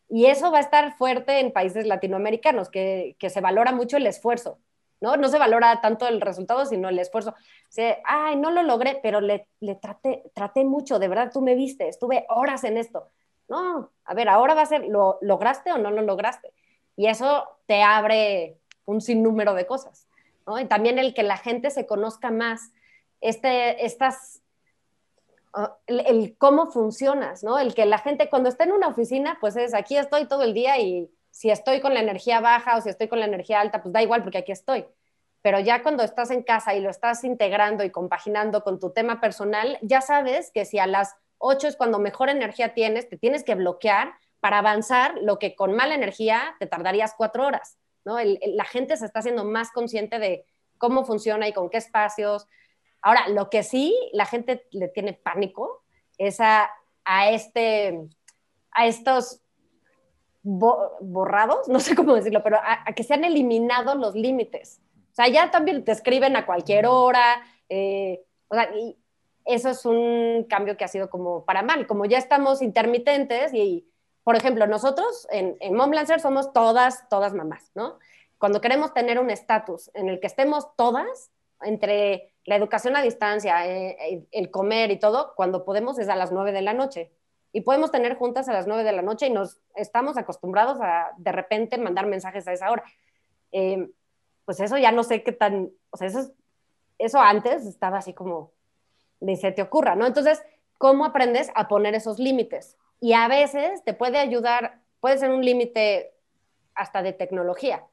Y 0.08 0.26
eso 0.26 0.50
va 0.50 0.58
a 0.58 0.62
estar 0.62 0.96
fuerte 0.96 1.40
en 1.40 1.52
países 1.52 1.86
latinoamericanos, 1.86 2.70
que, 2.70 3.16
que, 3.18 3.28
se 3.28 3.40
valora 3.40 3.72
mucho 3.72 3.96
el 3.96 4.06
esfuerzo, 4.06 4.58
¿no? 5.00 5.16
No 5.16 5.28
se 5.28 5.38
valora 5.38 5.80
tanto 5.80 6.06
el 6.06 6.20
resultado, 6.20 6.64
sino 6.64 6.88
el 6.88 6.98
esfuerzo. 6.98 7.30
O 7.30 7.82
ay, 8.04 8.36
no 8.36 8.50
lo 8.50 8.62
logré, 8.62 9.00
pero 9.02 9.20
le, 9.20 9.48
le 9.60 9.74
traté, 9.74 10.22
traté 10.32 10.64
mucho, 10.64 10.98
de 10.98 11.08
verdad, 11.08 11.30
tú 11.32 11.42
me 11.42 11.56
viste, 11.56 11.88
estuve 11.88 12.24
horas 12.28 12.62
en 12.64 12.76
esto. 12.76 13.10
No, 13.48 13.90
a 14.04 14.14
ver, 14.14 14.28
ahora 14.28 14.54
va 14.54 14.62
a 14.62 14.66
ser, 14.66 14.86
¿lo 14.86 15.18
lograste 15.20 15.72
o 15.72 15.78
no 15.78 15.90
lo 15.90 16.02
lograste? 16.02 16.52
Y 16.96 17.06
eso 17.06 17.48
te 17.66 17.82
abre 17.82 18.58
un 18.84 19.00
sinnúmero 19.00 19.54
de 19.54 19.66
cosas. 19.66 20.06
¿no? 20.46 20.58
Y 20.58 20.66
también 20.66 20.98
el 20.98 21.14
que 21.14 21.22
la 21.22 21.36
gente 21.36 21.70
se 21.70 21.86
conozca 21.86 22.30
más, 22.30 22.72
este, 23.20 23.84
estas, 23.84 24.42
el, 25.86 26.00
el, 26.00 26.36
cómo 26.36 26.66
funcionas, 26.66 27.42
¿no? 27.42 27.58
El 27.58 27.74
que 27.74 27.86
la 27.86 27.98
gente 27.98 28.28
cuando 28.28 28.48
está 28.48 28.64
en 28.64 28.72
una 28.72 28.88
oficina, 28.88 29.38
pues 29.40 29.56
es 29.56 29.72
aquí 29.72 29.96
estoy 29.96 30.26
todo 30.26 30.42
el 30.42 30.52
día 30.52 30.78
y 30.78 31.10
si 31.30 31.50
estoy 31.50 31.80
con 31.80 31.94
la 31.94 32.00
energía 32.00 32.40
baja 32.40 32.76
o 32.76 32.80
si 32.80 32.90
estoy 32.90 33.08
con 33.08 33.18
la 33.18 33.26
energía 33.26 33.60
alta, 33.60 33.82
pues 33.82 33.92
da 33.92 34.02
igual 34.02 34.22
porque 34.22 34.38
aquí 34.38 34.52
estoy. 34.52 34.86
Pero 35.42 35.60
ya 35.60 35.82
cuando 35.82 36.02
estás 36.02 36.30
en 36.30 36.42
casa 36.42 36.74
y 36.74 36.80
lo 36.80 36.90
estás 36.90 37.24
integrando 37.24 37.84
y 37.84 37.90
compaginando 37.90 38.62
con 38.62 38.78
tu 38.78 38.90
tema 38.90 39.20
personal, 39.20 39.78
ya 39.82 40.00
sabes 40.00 40.50
que 40.52 40.64
si 40.64 40.78
a 40.78 40.86
las 40.86 41.16
8 41.38 41.68
es 41.68 41.76
cuando 41.76 41.98
mejor 41.98 42.28
energía 42.28 42.72
tienes, 42.72 43.08
te 43.08 43.18
tienes 43.18 43.44
que 43.44 43.54
bloquear 43.54 44.14
para 44.44 44.58
avanzar 44.58 45.14
lo 45.22 45.38
que 45.38 45.56
con 45.56 45.72
mala 45.72 45.94
energía 45.94 46.54
te 46.58 46.66
tardarías 46.66 47.14
cuatro 47.16 47.46
horas. 47.46 47.78
¿no? 48.04 48.18
El, 48.18 48.38
el, 48.42 48.58
la 48.58 48.66
gente 48.66 48.94
se 48.98 49.06
está 49.06 49.20
haciendo 49.20 49.42
más 49.42 49.70
consciente 49.70 50.18
de 50.18 50.44
cómo 50.76 51.06
funciona 51.06 51.48
y 51.48 51.54
con 51.54 51.70
qué 51.70 51.78
espacios. 51.78 52.46
Ahora, 53.00 53.26
lo 53.28 53.48
que 53.48 53.62
sí 53.62 53.96
la 54.12 54.26
gente 54.26 54.66
le 54.70 54.88
tiene 54.88 55.14
pánico 55.14 55.82
es 56.18 56.40
a, 56.40 56.70
a 57.06 57.30
este, 57.30 57.98
a 58.72 58.86
estos 58.86 59.40
bo 60.42 60.90
borrados, 61.00 61.66
no 61.70 61.80
sé 61.80 61.96
cómo 61.96 62.14
decirlo, 62.14 62.42
pero 62.42 62.58
a, 62.58 62.84
a, 62.86 62.92
que 62.92 63.02
se 63.02 63.14
han 63.14 63.24
eliminado 63.24 63.94
los 63.94 64.14
límites. 64.14 64.82
O 65.12 65.14
sea, 65.14 65.26
ya 65.28 65.50
también 65.50 65.86
te 65.86 65.92
escriben 65.92 66.36
a 66.36 66.44
cualquier 66.44 66.84
hora, 66.84 67.42
eh, 67.70 68.20
o 68.48 68.54
sea, 68.56 68.68
y 68.76 68.98
eso 69.46 69.70
es 69.70 69.86
un 69.86 70.44
cambio 70.50 70.76
que 70.76 70.84
ha 70.84 70.88
sido 70.88 71.08
como 71.08 71.46
para 71.46 71.62
mal, 71.62 71.86
como 71.86 72.04
ya 72.04 72.18
estamos 72.18 72.60
intermitentes 72.60 73.54
y 73.54 73.88
por 74.24 74.36
ejemplo, 74.36 74.66
nosotros 74.66 75.26
en, 75.30 75.56
en 75.60 76.20
somos 76.20 76.52
todas, 76.52 77.08
todas 77.08 77.34
mamás, 77.34 77.70
¿no? 77.74 77.98
Cuando 78.38 78.60
queremos 78.60 78.92
tener 78.92 79.18
un 79.18 79.30
estatus 79.30 79.90
en 79.94 80.08
el 80.08 80.18
que 80.18 80.26
estemos 80.26 80.74
todas, 80.76 81.30
entre 81.60 82.32
la 82.44 82.56
educación 82.56 82.96
a 82.96 83.02
distancia, 83.02 83.66
eh, 83.66 84.26
el 84.32 84.50
comer 84.50 84.90
y 84.90 84.98
todo, 84.98 85.34
cuando 85.36 85.64
podemos 85.64 85.98
es 85.98 86.08
a 86.08 86.16
las 86.16 86.32
9 86.32 86.52
de 86.52 86.62
la 86.62 86.74
noche. 86.74 87.10
Y 87.52 87.60
podemos 87.60 87.90
tener 87.90 88.16
juntas 88.16 88.48
a 88.48 88.52
las 88.52 88.66
9 88.66 88.82
de 88.82 88.92
la 88.92 89.02
noche 89.02 89.26
y 89.26 89.30
nos 89.30 89.60
estamos 89.76 90.16
acostumbrados 90.16 90.78
a 90.80 91.12
de 91.16 91.32
repente 91.32 91.78
mandar 91.78 92.06
mensajes 92.06 92.48
a 92.48 92.52
esa 92.52 92.70
hora. 92.70 92.84
Eh, 93.52 93.88
pues 94.44 94.60
eso 94.60 94.76
ya 94.76 94.92
no 94.92 95.04
sé 95.04 95.22
qué 95.22 95.32
tan, 95.32 95.70
o 95.90 95.96
sea, 95.96 96.08
eso, 96.08 96.32
eso 96.98 97.20
antes 97.20 97.64
estaba 97.64 97.98
así 97.98 98.12
como, 98.12 98.52
ni 99.20 99.36
se 99.36 99.52
te 99.52 99.62
ocurra, 99.62 99.94
¿no? 99.94 100.06
Entonces, 100.06 100.42
¿cómo 100.76 101.04
aprendes 101.04 101.50
a 101.54 101.68
poner 101.68 101.94
esos 101.94 102.18
límites? 102.18 102.76
Y 103.04 103.12
a 103.12 103.28
veces 103.28 103.84
te 103.84 103.92
puede 103.92 104.16
ayudar, 104.16 104.80
puede 105.00 105.18
ser 105.18 105.30
un 105.30 105.44
límite 105.44 106.14
hasta 106.74 107.02
de 107.02 107.12
tecnología. 107.12 107.84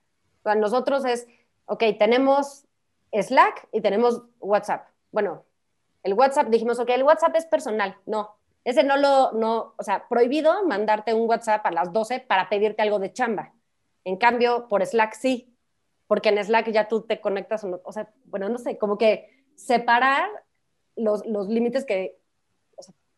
Para 0.41 0.57
nosotros 0.57 1.03
es, 1.03 1.27
ok, 1.65 1.83
tenemos 1.99 2.63
Slack 3.11 3.67
y 3.73 3.81
tenemos 3.81 4.23
WhatsApp. 4.39 4.87
Bueno, 5.11 5.43
el 6.03 6.13
WhatsApp 6.13 6.47
dijimos, 6.47 6.79
ok, 6.79 6.91
el 6.91 7.03
WhatsApp 7.03 7.35
es 7.35 7.45
personal. 7.45 7.97
No, 8.05 8.37
ese 8.63 8.83
no 8.83 8.95
lo, 8.95 9.33
no, 9.33 9.73
o 9.77 9.83
sea, 9.83 10.07
prohibido 10.07 10.65
mandarte 10.65 11.13
un 11.13 11.27
WhatsApp 11.27 11.65
a 11.65 11.71
las 11.71 11.91
12 11.91 12.21
para 12.21 12.47
pedirte 12.47 12.81
algo 12.81 12.97
de 12.97 13.11
chamba. 13.11 13.51
En 14.05 14.15
cambio, 14.15 14.69
por 14.69 14.85
Slack 14.85 15.15
sí, 15.15 15.53
porque 16.07 16.29
en 16.29 16.41
Slack 16.41 16.71
ya 16.71 16.87
tú 16.87 17.01
te 17.01 17.19
conectas, 17.19 17.65
o 17.65 17.91
sea, 17.91 18.09
bueno, 18.27 18.47
no 18.47 18.57
sé, 18.57 18.77
como 18.77 18.97
que 18.97 19.29
separar 19.55 20.29
los, 20.95 21.25
los 21.25 21.49
límites 21.49 21.83
que, 21.83 22.20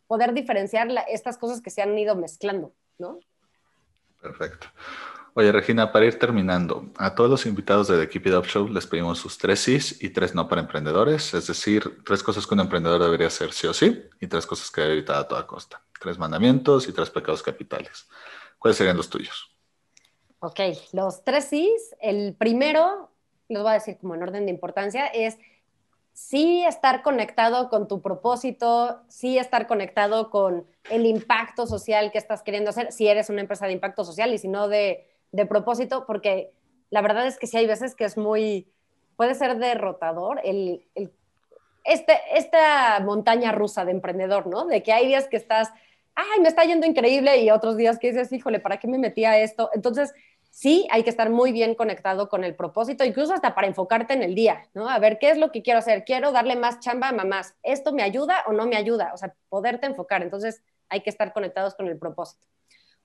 poder 0.07 0.33
diferenciar 0.33 0.91
la, 0.91 1.01
estas 1.01 1.37
cosas 1.37 1.61
que 1.61 1.69
se 1.69 1.81
han 1.81 1.97
ido 1.97 2.15
mezclando, 2.15 2.73
¿no? 2.97 3.19
Perfecto. 4.21 4.67
Oye, 5.35 5.51
Regina, 5.51 5.91
para 5.91 6.05
ir 6.05 6.19
terminando, 6.19 6.91
a 6.95 7.15
todos 7.15 7.29
los 7.29 7.45
invitados 7.47 7.87
de 7.87 7.97
The 7.97 8.07
Keep 8.07 8.27
It 8.27 8.33
Up 8.35 8.45
Show 8.45 8.67
les 8.67 8.85
pedimos 8.85 9.17
sus 9.17 9.39
tres 9.39 9.61
sís 9.61 10.03
y 10.03 10.09
tres 10.09 10.35
no 10.35 10.47
para 10.47 10.61
emprendedores, 10.61 11.33
es 11.33 11.47
decir, 11.47 12.03
tres 12.05 12.21
cosas 12.21 12.45
que 12.45 12.53
un 12.53 12.59
emprendedor 12.59 13.01
debería 13.01 13.27
hacer 13.27 13.51
sí 13.51 13.65
o 13.65 13.73
sí 13.73 14.03
y 14.21 14.27
tres 14.27 14.45
cosas 14.45 14.69
que 14.69 14.81
debe 14.81 14.93
evitar 14.93 15.17
a 15.17 15.27
toda 15.27 15.47
costa. 15.47 15.81
Tres 15.99 16.19
mandamientos 16.19 16.87
y 16.87 16.93
tres 16.93 17.09
pecados 17.09 17.41
capitales. 17.41 18.07
¿Cuáles 18.59 18.77
serían 18.77 18.95
los 18.95 19.09
tuyos? 19.09 19.51
Ok, 20.37 20.59
los 20.91 21.23
tres 21.23 21.45
sís. 21.45 21.95
El 21.99 22.35
primero, 22.35 23.09
los 23.49 23.63
voy 23.63 23.71
a 23.71 23.75
decir 23.75 23.97
como 23.97 24.13
en 24.13 24.21
orden 24.21 24.45
de 24.45 24.51
importancia, 24.51 25.07
es 25.07 25.39
sí 26.13 26.63
estar 26.65 27.01
conectado 27.01 27.69
con 27.69 27.87
tu 27.87 28.01
propósito, 28.01 29.01
sí 29.07 29.37
estar 29.37 29.67
conectado 29.67 30.29
con 30.29 30.65
el 30.89 31.05
impacto 31.05 31.65
social 31.65 32.11
que 32.11 32.19
estás 32.19 32.43
queriendo 32.43 32.69
hacer, 32.69 32.91
si 32.91 33.07
eres 33.07 33.29
una 33.29 33.41
empresa 33.41 33.65
de 33.65 33.73
impacto 33.73 34.05
social 34.05 34.33
y 34.33 34.37
si 34.37 34.47
no 34.47 34.67
de, 34.67 35.07
de 35.31 35.45
propósito, 35.45 36.05
porque 36.05 36.51
la 36.91 37.01
verdad 37.01 37.25
es 37.25 37.39
que 37.39 37.47
sí 37.47 37.57
hay 37.57 37.65
veces 37.65 37.95
que 37.95 38.05
es 38.05 38.17
muy, 38.17 38.71
puede 39.15 39.33
ser 39.33 39.57
derrotador 39.57 40.39
el, 40.43 40.85
el, 40.93 41.11
este, 41.83 42.19
esta 42.35 42.99
montaña 42.99 43.51
rusa 43.51 43.83
de 43.83 43.91
emprendedor, 43.91 44.47
¿no? 44.47 44.65
De 44.65 44.83
que 44.83 44.93
hay 44.93 45.07
días 45.07 45.27
que 45.27 45.37
estás, 45.37 45.71
ay, 46.13 46.41
me 46.41 46.47
está 46.47 46.63
yendo 46.63 46.85
increíble 46.85 47.37
y 47.37 47.49
otros 47.49 47.75
días 47.75 47.97
que 47.97 48.11
dices, 48.11 48.31
híjole, 48.31 48.59
¿para 48.59 48.77
qué 48.77 48.87
me 48.87 48.99
metí 48.99 49.25
a 49.25 49.39
esto? 49.39 49.71
Entonces, 49.73 50.13
sí 50.53 50.87
hay 50.91 51.01
que 51.01 51.09
estar 51.09 51.31
muy 51.31 51.51
bien 51.51 51.73
conectado 51.73 52.29
con 52.29 52.43
el 52.43 52.55
propósito, 52.55 53.03
incluso 53.03 53.33
hasta 53.33 53.55
para 53.55 53.65
enfocarte 53.65 54.13
en 54.13 54.21
el 54.21 54.35
día, 54.35 54.69
¿no? 54.75 54.87
A 54.87 54.99
ver, 54.99 55.17
¿qué 55.17 55.31
es 55.31 55.39
lo 55.39 55.51
que 55.51 55.63
quiero 55.63 55.79
hacer? 55.79 56.05
Quiero 56.05 56.31
darle 56.31 56.55
más 56.55 56.79
chamba 56.79 57.09
a 57.09 57.11
mamás. 57.11 57.55
¿Esto 57.63 57.91
me 57.91 58.03
ayuda 58.03 58.43
o 58.45 58.53
no 58.53 58.67
me 58.67 58.75
ayuda? 58.75 59.11
O 59.15 59.17
sea, 59.17 59.33
poderte 59.49 59.87
enfocar. 59.87 60.21
Entonces, 60.21 60.61
hay 60.89 61.01
que 61.01 61.09
estar 61.09 61.33
conectados 61.33 61.73
con 61.73 61.87
el 61.87 61.97
propósito. 61.97 62.45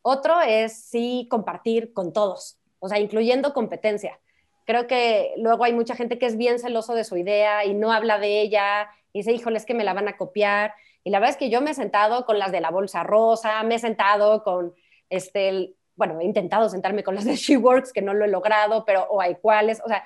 Otro 0.02 0.42
es 0.42 0.76
sí 0.90 1.26
compartir 1.30 1.94
con 1.94 2.12
todos, 2.12 2.58
o 2.80 2.88
sea, 2.90 2.98
incluyendo 2.98 3.54
competencia. 3.54 4.20
Creo 4.66 4.86
que 4.86 5.32
luego 5.38 5.64
hay 5.64 5.72
mucha 5.72 5.96
gente 5.96 6.18
que 6.18 6.26
es 6.26 6.36
bien 6.36 6.58
celoso 6.58 6.94
de 6.94 7.04
su 7.04 7.16
idea 7.16 7.64
y 7.64 7.72
no 7.72 7.92
habla 7.92 8.18
de 8.18 8.42
ella 8.42 8.90
y 9.14 9.20
dice, 9.20 9.32
híjole, 9.32 9.56
es 9.56 9.64
que 9.64 9.72
me 9.72 9.84
la 9.84 9.94
van 9.94 10.08
a 10.08 10.18
copiar. 10.18 10.74
Y 11.02 11.08
la 11.08 11.18
verdad 11.18 11.30
es 11.30 11.38
que 11.38 11.48
yo 11.48 11.62
me 11.62 11.70
he 11.70 11.74
sentado 11.74 12.26
con 12.26 12.38
las 12.38 12.52
de 12.52 12.60
la 12.60 12.70
bolsa 12.70 13.04
rosa, 13.04 13.62
me 13.62 13.76
he 13.76 13.78
sentado 13.78 14.42
con 14.44 14.74
este, 15.08 15.72
bueno, 15.98 16.20
he 16.20 16.24
intentado 16.24 16.68
sentarme 16.68 17.02
con 17.02 17.14
las 17.14 17.24
de 17.24 17.36
SheWorks, 17.36 17.92
que 17.92 18.00
no 18.00 18.14
lo 18.14 18.24
he 18.24 18.28
logrado, 18.28 18.84
pero 18.86 19.02
o 19.10 19.20
hay 19.20 19.34
cuáles, 19.34 19.82
o 19.84 19.88
sea, 19.88 20.04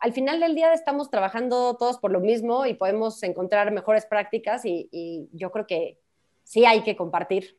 al 0.00 0.12
final 0.12 0.40
del 0.40 0.54
día 0.54 0.72
estamos 0.72 1.10
trabajando 1.10 1.76
todos 1.76 1.98
por 1.98 2.10
lo 2.10 2.20
mismo 2.20 2.66
y 2.66 2.74
podemos 2.74 3.22
encontrar 3.22 3.70
mejores 3.70 4.06
prácticas 4.06 4.64
y, 4.64 4.88
y, 4.90 5.28
yo 5.32 5.50
creo 5.52 5.66
que 5.66 5.98
sí 6.42 6.64
hay 6.64 6.82
que 6.82 6.96
compartir, 6.96 7.58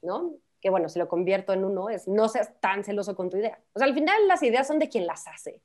¿no? 0.00 0.34
Que 0.60 0.70
bueno, 0.70 0.88
si 0.88 0.98
lo 0.98 1.08
convierto 1.08 1.52
en 1.52 1.64
uno 1.64 1.90
es 1.90 2.06
no 2.06 2.28
seas 2.28 2.52
tan 2.60 2.84
celoso 2.84 3.16
con 3.16 3.30
tu 3.30 3.36
idea. 3.36 3.58
O 3.74 3.80
sea, 3.80 3.88
al 3.88 3.94
final 3.94 4.28
las 4.28 4.42
ideas 4.44 4.68
son 4.68 4.78
de 4.78 4.88
quien 4.88 5.06
las 5.06 5.26
hace. 5.26 5.60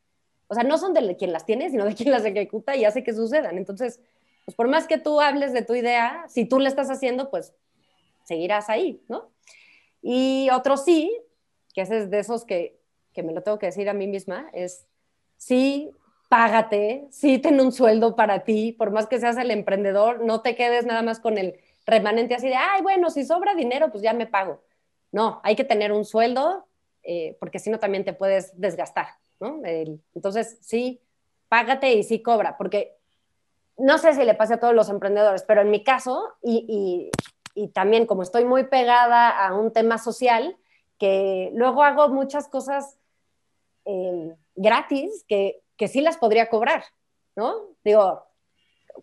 O 0.47 0.55
sea, 0.55 0.63
no 0.63 0.79
son 0.79 0.93
de 0.93 1.15
quien 1.15 1.31
las 1.31 1.45
tiene, 1.45 1.69
sino 1.69 1.85
de 1.85 1.93
quien 1.93 2.09
las 2.09 2.25
ejecuta 2.25 2.75
y 2.75 2.83
hace 2.83 3.03
que 3.03 3.13
sucedan. 3.13 3.57
Entonces, 3.57 3.99
pues 4.43 4.55
por 4.55 4.67
más 4.67 4.87
que 4.87 4.97
tú 4.97 5.21
hables 5.21 5.53
de 5.53 5.61
tu 5.61 5.75
idea, 5.75 6.25
si 6.29 6.45
tú 6.45 6.59
la 6.59 6.69
estás 6.69 6.89
haciendo, 6.89 7.29
pues 7.29 7.53
seguirás 8.23 8.69
ahí, 8.69 9.03
¿no? 9.07 9.29
Y 10.01 10.49
otro 10.51 10.77
sí 10.77 11.15
que 11.77 11.81
es 11.83 12.09
de 12.09 12.17
esos 12.17 12.43
que, 12.43 12.79
que 13.13 13.21
me 13.21 13.33
lo 13.33 13.43
tengo 13.43 13.59
que 13.59 13.67
decir 13.67 13.87
a 13.87 13.93
mí 13.93 14.07
misma, 14.07 14.49
es 14.51 14.87
sí, 15.37 15.91
págate, 16.27 17.05
sí, 17.11 17.37
ten 17.37 17.61
un 17.61 17.71
sueldo 17.71 18.15
para 18.15 18.43
ti, 18.43 18.71
por 18.71 18.89
más 18.89 19.05
que 19.05 19.19
seas 19.19 19.37
el 19.37 19.51
emprendedor, 19.51 20.25
no 20.25 20.41
te 20.41 20.55
quedes 20.55 20.87
nada 20.87 21.03
más 21.03 21.19
con 21.19 21.37
el 21.37 21.59
remanente 21.85 22.33
así 22.33 22.47
de, 22.47 22.55
ay, 22.55 22.81
bueno, 22.81 23.11
si 23.11 23.23
sobra 23.25 23.53
dinero, 23.53 23.91
pues 23.91 24.01
ya 24.01 24.13
me 24.13 24.25
pago. 24.25 24.63
No, 25.11 25.39
hay 25.43 25.55
que 25.55 25.65
tener 25.65 25.91
un 25.91 26.03
sueldo, 26.03 26.65
eh, 27.03 27.37
porque 27.39 27.59
si 27.59 27.69
no 27.69 27.77
también 27.77 28.03
te 28.03 28.13
puedes 28.13 28.59
desgastar, 28.59 29.09
¿no? 29.39 29.61
Entonces, 30.15 30.57
sí, 30.61 30.99
págate 31.47 31.93
y 31.93 32.01
sí 32.01 32.23
cobra, 32.23 32.57
porque 32.57 32.97
no 33.77 33.99
sé 33.99 34.15
si 34.15 34.25
le 34.25 34.33
pasa 34.33 34.55
a 34.55 34.59
todos 34.59 34.73
los 34.73 34.89
emprendedores, 34.89 35.43
pero 35.43 35.61
en 35.61 35.69
mi 35.69 35.83
caso, 35.83 36.33
y, 36.41 37.11
también 37.71 38.07
como 38.07 38.23
estoy 38.23 38.45
muy 38.45 38.63
pegada 38.63 39.29
a 39.29 39.53
un 39.53 39.71
tema 39.71 39.99
social, 39.99 40.57
que 40.97 41.51
luego 41.53 41.83
hago 41.83 42.09
muchas 42.09 42.47
cosas 42.47 42.97
eh, 43.85 44.35
gratis 44.55 45.23
que, 45.27 45.61
que 45.77 45.87
sí 45.87 46.01
las 46.01 46.17
podría 46.17 46.49
cobrar, 46.49 46.83
¿no? 47.35 47.67
Digo, 47.83 48.23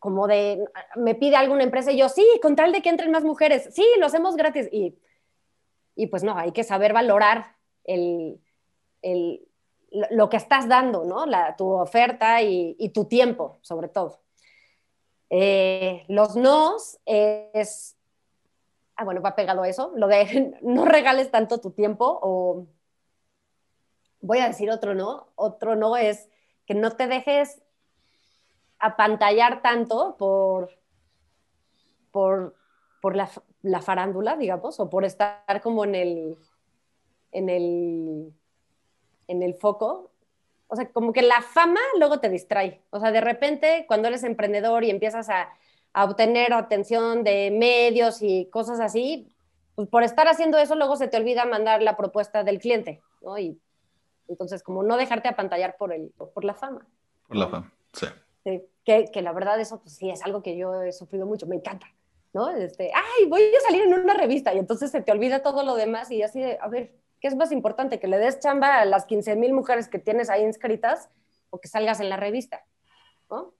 como 0.00 0.26
de, 0.26 0.64
me 0.96 1.14
pide 1.14 1.37
alguna 1.37 1.62
empresa 1.62 1.92
y 1.92 1.98
yo, 1.98 2.09
sí, 2.09 2.26
con 2.42 2.57
tal 2.57 2.72
de 2.72 2.83
que 2.83 2.88
entren 2.88 3.11
más 3.11 3.24
mujeres, 3.24 3.68
sí, 3.72 3.87
lo 3.98 4.07
hacemos 4.07 4.37
gratis. 4.37 4.68
Y, 4.72 4.98
y 5.96 6.07
pues 6.09 6.24
no, 6.24 6.37
hay 6.37 6.52
que 6.52 6.64
saber 6.64 6.92
valorar 6.92 7.57
el, 7.85 8.40
el, 9.02 9.46
lo 10.11 10.28
que 10.28 10.37
estás 10.37 10.68
dando, 10.68 11.04
¿no? 11.04 11.26
La, 11.26 11.57
tu 11.57 11.70
oferta 11.70 12.42
y, 12.42 12.76
y, 12.78 12.88
tu 12.90 13.04
tiempo, 13.04 13.59
sobre 13.62 13.88
todo. 13.88 14.20
Eh, 15.30 16.04
los 16.09 16.37
nos 16.37 16.98
es, 17.07 17.96
ah, 18.96 19.04
bueno, 19.04 19.20
va 19.20 19.35
pegado 19.35 19.62
a 19.62 19.68
eso, 19.68 19.92
lo 19.96 20.07
de 20.07 20.59
no 20.62 20.85
regales 20.85 21.30
tanto 21.30 21.61
tu 21.61 21.70
tiempo 21.70 22.18
o, 22.22 22.66
voy 24.20 24.38
a 24.38 24.48
decir 24.48 24.70
otro 24.70 24.94
no, 24.94 25.28
otro 25.35 25.76
no 25.76 25.96
es 25.96 26.30
que 26.66 26.74
no 26.74 26.92
te 26.92 27.07
dejes 27.07 27.61
apantallar 28.78 29.61
tanto 29.61 30.16
por, 30.18 30.70
por, 32.11 32.54
por 33.02 33.16
la, 33.16 33.30
la, 33.62 33.83
farándula, 33.83 34.37
digamos, 34.37 34.80
o 34.80 34.88
por 34.88 35.04
estar 35.04 35.61
como 35.62 35.85
en 35.85 35.94
el, 35.94 36.38
en 37.33 37.50
el, 37.50 38.33
en 39.28 39.42
el 39.42 39.54
foco. 39.54 40.11
O 40.68 40.76
sea, 40.76 40.90
como 40.90 41.12
que 41.12 41.22
la 41.22 41.42
fama 41.42 41.80
luego 41.98 42.20
te 42.20 42.30
distrae. 42.30 42.83
O 42.90 43.00
sea, 43.00 43.12
de 43.12 43.20
repente 43.20 43.85
cuando 43.87 44.09
eres 44.09 44.24
emprendedor 44.24 44.85
y 44.85 44.90
empiezas 44.90 45.28
a, 45.28 45.50
a 45.94 46.04
obtener 46.04 46.52
atención 46.52 47.24
de 47.24 47.50
medios 47.50 48.20
y 48.20 48.46
cosas 48.50 48.80
así, 48.80 49.35
pues 49.74 49.88
por 49.88 50.02
estar 50.02 50.28
haciendo 50.28 50.59
eso 50.59 50.74
luego 50.74 50.96
se 50.96 51.09
te 51.09 51.16
olvida 51.16 51.46
mandar 51.46 51.83
la 51.83 51.96
propuesta 51.96 52.44
del 52.44 52.59
cliente, 52.59 53.00
¿no? 53.22 53.38
Y 53.38 53.59
entonces, 54.28 54.62
como 54.62 54.83
no 54.83 54.96
dejarte 54.96 55.28
apantallar 55.28 55.76
por, 55.78 55.92
el, 55.92 56.11
por 56.11 56.44
la 56.44 56.54
fama. 56.54 56.87
Por 57.26 57.37
la 57.37 57.48
fama, 57.48 57.72
sí 57.92 58.07
que, 58.85 59.07
que, 59.11 59.22
la 59.22 59.33
verdad 59.33 59.59
eso 59.61 59.80
pues 59.80 59.96
sí 59.96 60.11
es 60.11 60.22
algo 60.22 60.42
que 60.42 60.57
yo 60.57 60.83
he 60.83 60.92
sufrido 60.92 61.26
mucho, 61.26 61.46
me 61.46 61.57
encanta, 61.57 61.87
¿no? 62.33 62.50
Este, 62.50 62.90
ay, 62.94 63.26
voy 63.26 63.42
a 63.42 63.61
salir 63.61 63.83
en 63.83 63.94
una 63.94 64.14
revista 64.14 64.54
y 64.54 64.59
entonces 64.59 64.90
se 64.90 65.00
te 65.00 65.11
olvida 65.11 65.42
todo 65.42 65.64
lo 65.64 65.74
demás 65.74 66.11
y 66.11 66.22
así 66.22 66.40
de, 66.40 66.59
a 66.61 66.68
ver, 66.68 66.94
¿qué 67.20 67.28
es 67.28 67.37
más 67.37 67.50
importante? 67.50 67.98
¿Que 67.98 68.09
le 68.09 68.18
des 68.18 68.40
chamba 68.40 68.80
a 68.80 68.85
las 68.85 69.07
15 69.07 69.37
mil 69.37 69.54
mujeres 69.54 69.88
que 69.88 69.98
tienes 69.98 70.28
ahí 70.28 70.42
inscritas 70.42 71.09
o 71.50 71.61
que 71.61 71.68
salgas 71.68 72.00
en 72.00 72.11
la 72.11 72.16
revista? 72.16 72.64
¿no? 73.30 73.54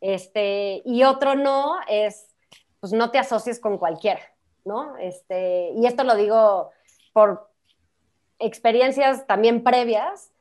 Este, 0.00 0.82
y 0.84 1.02
otro 1.04 1.34
no 1.34 1.76
es, 1.88 2.34
pues 2.80 2.92
no 2.92 3.10
te 3.10 3.18
asocies 3.18 3.58
con 3.60 3.78
cualquiera, 3.78 4.20
¿no? 4.64 4.96
Este, 4.98 5.70
y 5.76 5.86
esto 5.86 6.04
lo 6.04 6.14
digo 6.14 6.70
por 7.12 7.50
experiencias 8.38 9.26
también 9.26 9.64
previas, 9.64 10.32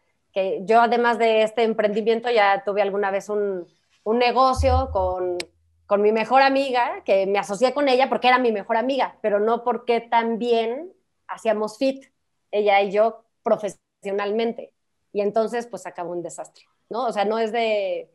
yo 0.62 0.82
además 0.82 1.17
de 1.17 1.43
este 1.43 1.63
emprendimiento 1.63 2.30
ya 2.30 2.63
tuve 2.63 2.82
alguna 2.82 3.12
vez 3.12 3.30
un, 3.30 3.67
un 4.04 4.20
negocio 4.20 4.89
con, 4.91 5.38
con, 5.86 6.02
mi 6.02 6.12
mejor 6.12 6.41
amiga, 6.41 7.04
que 7.04 7.26
me 7.26 7.39
asocié 7.39 7.74
con 7.74 7.89
ella 7.89 8.10
porque 8.10 8.28
era 8.28 8.38
mi 8.38 8.52
mejor 8.52 8.78
amiga, 8.78 9.17
pero 9.22 9.39
no 9.39 9.63
porque 9.63 10.02
también 10.02 10.93
hacíamos 11.28 11.78
fit, 11.78 12.06
ella 12.52 12.82
y 12.82 12.91
yo 12.91 13.24
profesionalmente. 13.43 14.74
Y 15.12 15.22
entonces 15.22 15.67
pues 15.67 15.86
acabó 15.86 16.12
un 16.12 16.22
desastre, 16.22 16.65
¿no? 16.89 17.06
O 17.06 17.12
sea, 17.12 17.26
no 17.26 17.39
es 17.39 17.52
de... 17.52 18.12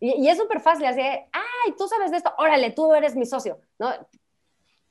Y, 0.00 0.26
es 0.28 0.38
súper 0.38 0.60
fácil, 0.60 0.86
así 0.86 1.00
ay, 1.00 1.74
tú 1.76 1.86
sabes 1.86 2.10
de 2.10 2.16
esto, 2.16 2.32
órale, 2.38 2.70
tú 2.70 2.94
eres 2.94 3.14
mi 3.14 3.26
socio, 3.26 3.60
¿no? 3.78 3.90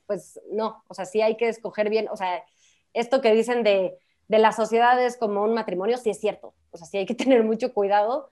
Pues 0.06 0.40
no, 0.52 0.84
o 0.86 0.94
sea, 0.94 1.04
sí 1.04 1.20
hay 1.20 1.36
que 1.36 1.48
escoger 1.48 1.90
bien, 1.90 2.08
o 2.08 2.16
sea, 2.16 2.44
esto 2.92 3.20
que 3.20 3.32
dicen 3.32 3.62
de 3.64 3.98
de 4.30 4.38
las 4.38 4.54
sociedades 4.54 5.16
como 5.16 5.42
un 5.42 5.54
matrimonio, 5.54 5.96
sí 5.98 6.08
es 6.08 6.20
cierto. 6.20 6.54
O 6.70 6.78
sea, 6.78 6.86
sí 6.86 6.98
hay 6.98 7.06
que 7.06 7.14
tener 7.16 7.42
mucho 7.42 7.74
cuidado 7.74 8.30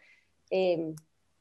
eh, 0.49 0.95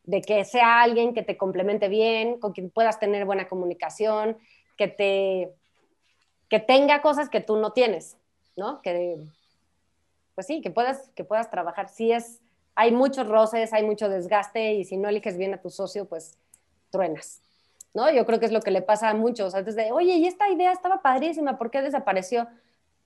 de 0.03 0.21
que 0.21 0.43
sea 0.45 0.81
alguien 0.81 1.13
que 1.13 1.21
te 1.21 1.37
complemente 1.37 1.89
bien, 1.89 2.39
con 2.39 2.53
quien 2.53 2.71
puedas 2.71 2.99
tener 2.99 3.25
buena 3.25 3.47
comunicación, 3.47 4.37
que 4.75 4.87
te 4.87 5.53
que 6.49 6.59
tenga 6.59 7.01
cosas 7.01 7.29
que 7.29 7.41
tú 7.41 7.57
no 7.57 7.71
tienes, 7.73 8.17
¿no? 8.55 8.81
Que 8.81 9.17
pues 10.33 10.47
sí, 10.47 10.61
que 10.61 10.71
puedas 10.71 11.07
que 11.09 11.23
puedas 11.23 11.51
trabajar. 11.51 11.89
Sí 11.89 12.11
es 12.11 12.41
hay 12.77 12.91
muchos 12.91 13.27
roces, 13.27 13.73
hay 13.73 13.83
mucho 13.83 14.07
desgaste 14.07 14.75
y 14.75 14.85
si 14.85 14.95
no 14.95 15.09
eliges 15.09 15.37
bien 15.37 15.53
a 15.53 15.61
tu 15.61 15.69
socio, 15.69 16.05
pues 16.05 16.37
truenas. 16.89 17.41
¿No? 17.93 18.09
Yo 18.09 18.25
creo 18.25 18.39
que 18.39 18.45
es 18.45 18.51
lo 18.53 18.61
que 18.61 18.71
le 18.71 18.81
pasa 18.81 19.09
a 19.09 19.13
muchos, 19.13 19.53
antes 19.55 19.75
de, 19.75 19.91
oye, 19.91 20.13
y 20.15 20.27
esta 20.27 20.47
idea 20.49 20.71
estaba 20.71 21.01
padrísima, 21.01 21.57
¿por 21.57 21.71
qué 21.71 21.81
desapareció? 21.81 22.47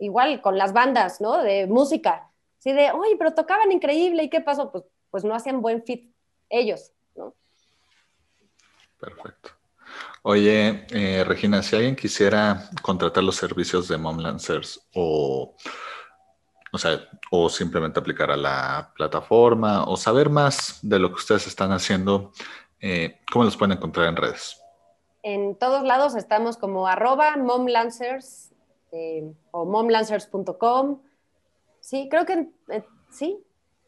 igual 0.02 0.42
con 0.42 0.58
las 0.58 0.74
bandas, 0.74 1.22
¿no? 1.22 1.42
De 1.42 1.68
música. 1.68 2.28
Sí, 2.58 2.74
de, 2.74 2.92
oye, 2.92 3.16
pero 3.18 3.34
tocaban 3.34 3.72
increíble, 3.72 4.24
¿y 4.24 4.30
qué 4.30 4.42
pasó? 4.42 4.72
Pues, 4.72 4.84
pues 5.10 5.24
no 5.24 5.34
hacían 5.34 5.62
buen 5.62 5.84
fit 5.84 6.12
ellos, 6.50 6.92
¿no? 7.16 7.34
Perfecto. 9.00 9.52
Oye, 10.24 10.86
eh, 10.90 11.24
Regina, 11.24 11.64
si 11.64 11.76
alguien 11.76 11.96
quisiera 11.96 12.70
contratar 12.82 13.24
los 13.24 13.36
servicios 13.36 13.88
de 13.88 13.98
Mom 13.98 14.18
Lancers 14.18 14.88
o, 14.94 15.56
o, 16.72 16.78
sea, 16.78 17.00
o 17.32 17.50
simplemente 17.50 18.00
aplicar 18.00 18.32
a 18.32 18.38
la 18.38 18.92
plataforma 18.96 19.84
o 19.86 19.98
saber 19.98 20.30
más 20.30 20.80
de 20.82 21.00
lo 21.00 21.10
que 21.10 21.16
ustedes 21.16 21.48
están 21.48 21.72
haciendo, 21.72 22.32
eh, 22.80 23.20
¿cómo 23.32 23.46
los 23.46 23.58
pueden 23.58 23.78
encontrar 23.78 24.08
en 24.08 24.16
redes? 24.16 24.62
En 25.24 25.56
todos 25.56 25.84
lados 25.84 26.16
estamos 26.16 26.58
como 26.58 26.88
arroba 26.88 27.38
momlancers 27.38 28.52
eh, 28.92 29.32
o 29.52 29.66
momlancers.com. 29.66 31.02
Sí, 31.80 32.08
creo 32.10 32.26
que 32.26 32.50
eh, 32.70 32.84
sí, 33.12 33.44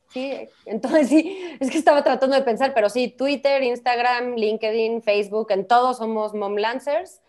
sí, 0.10 0.48
entonces 0.66 1.08
sí, 1.10 1.58
es 1.60 1.72
que 1.72 1.78
estaba 1.78 2.04
tratando 2.04 2.36
de 2.36 2.44
pensar, 2.44 2.74
pero 2.74 2.90
sí, 2.90 3.08
Twitter, 3.08 3.64
Instagram, 3.64 4.36
LinkedIn, 4.36 5.02
Facebook, 5.02 5.52
en 5.52 5.68
todos 5.68 5.98
somos 5.98 6.34
Momlancers. 6.34 7.22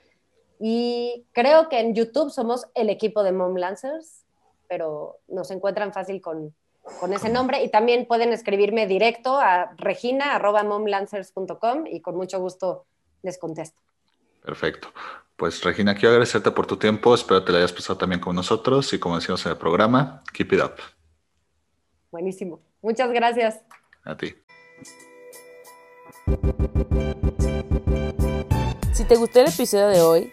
Y 0.61 1.27
creo 1.33 1.69
que 1.69 1.81
en 1.81 1.95
YouTube 1.95 2.31
somos 2.31 2.67
el 2.75 2.89
equipo 2.91 3.23
de 3.23 3.33
Momlancers, 3.33 4.24
pero 4.69 5.19
nos 5.29 5.51
encuentran 5.51 5.93
fácil 5.93 6.21
con, 6.21 6.55
con 7.01 7.13
ese 7.13 7.29
nombre. 7.29 7.63
Y 7.63 7.71
también 7.71 8.07
pueden 8.07 8.33
escribirme 8.33 8.87
directo 8.87 9.39
a 9.39 9.73
regina.momlancers.com 9.77 11.87
y 11.87 12.01
con 12.01 12.17
mucho 12.17 12.41
gusto 12.41 12.87
les 13.23 13.39
contesto. 13.39 13.81
Perfecto. 14.43 14.89
Pues 15.37 15.63
Regina, 15.65 15.95
quiero 15.95 16.11
agradecerte 16.11 16.53
por 16.53 16.67
tu 16.67 16.77
tiempo. 16.77 17.15
Espero 17.15 17.45
te 17.45 17.53
la 17.53 17.59
hayas 17.59 17.73
pasado 17.73 17.99
también 17.99 18.21
con 18.21 18.37
nosotros 18.37 18.93
y 18.93 19.01
como 19.01 19.17
decimos 19.17 19.45
en 19.47 19.53
el 19.53 19.59
programa, 19.59 20.23
keep 20.33 20.53
it 20.53 20.63
up. 20.63 20.75
Buenísimo. 22.11 22.61
Muchas 22.83 23.11
gracias. 23.11 23.61
A 24.05 24.17
ti. 24.17 24.35
Si 28.93 29.05
te 29.05 29.17
gustó 29.17 29.41
el 29.41 29.49
episodio 29.49 29.89
de 29.89 30.01
hoy, 30.01 30.33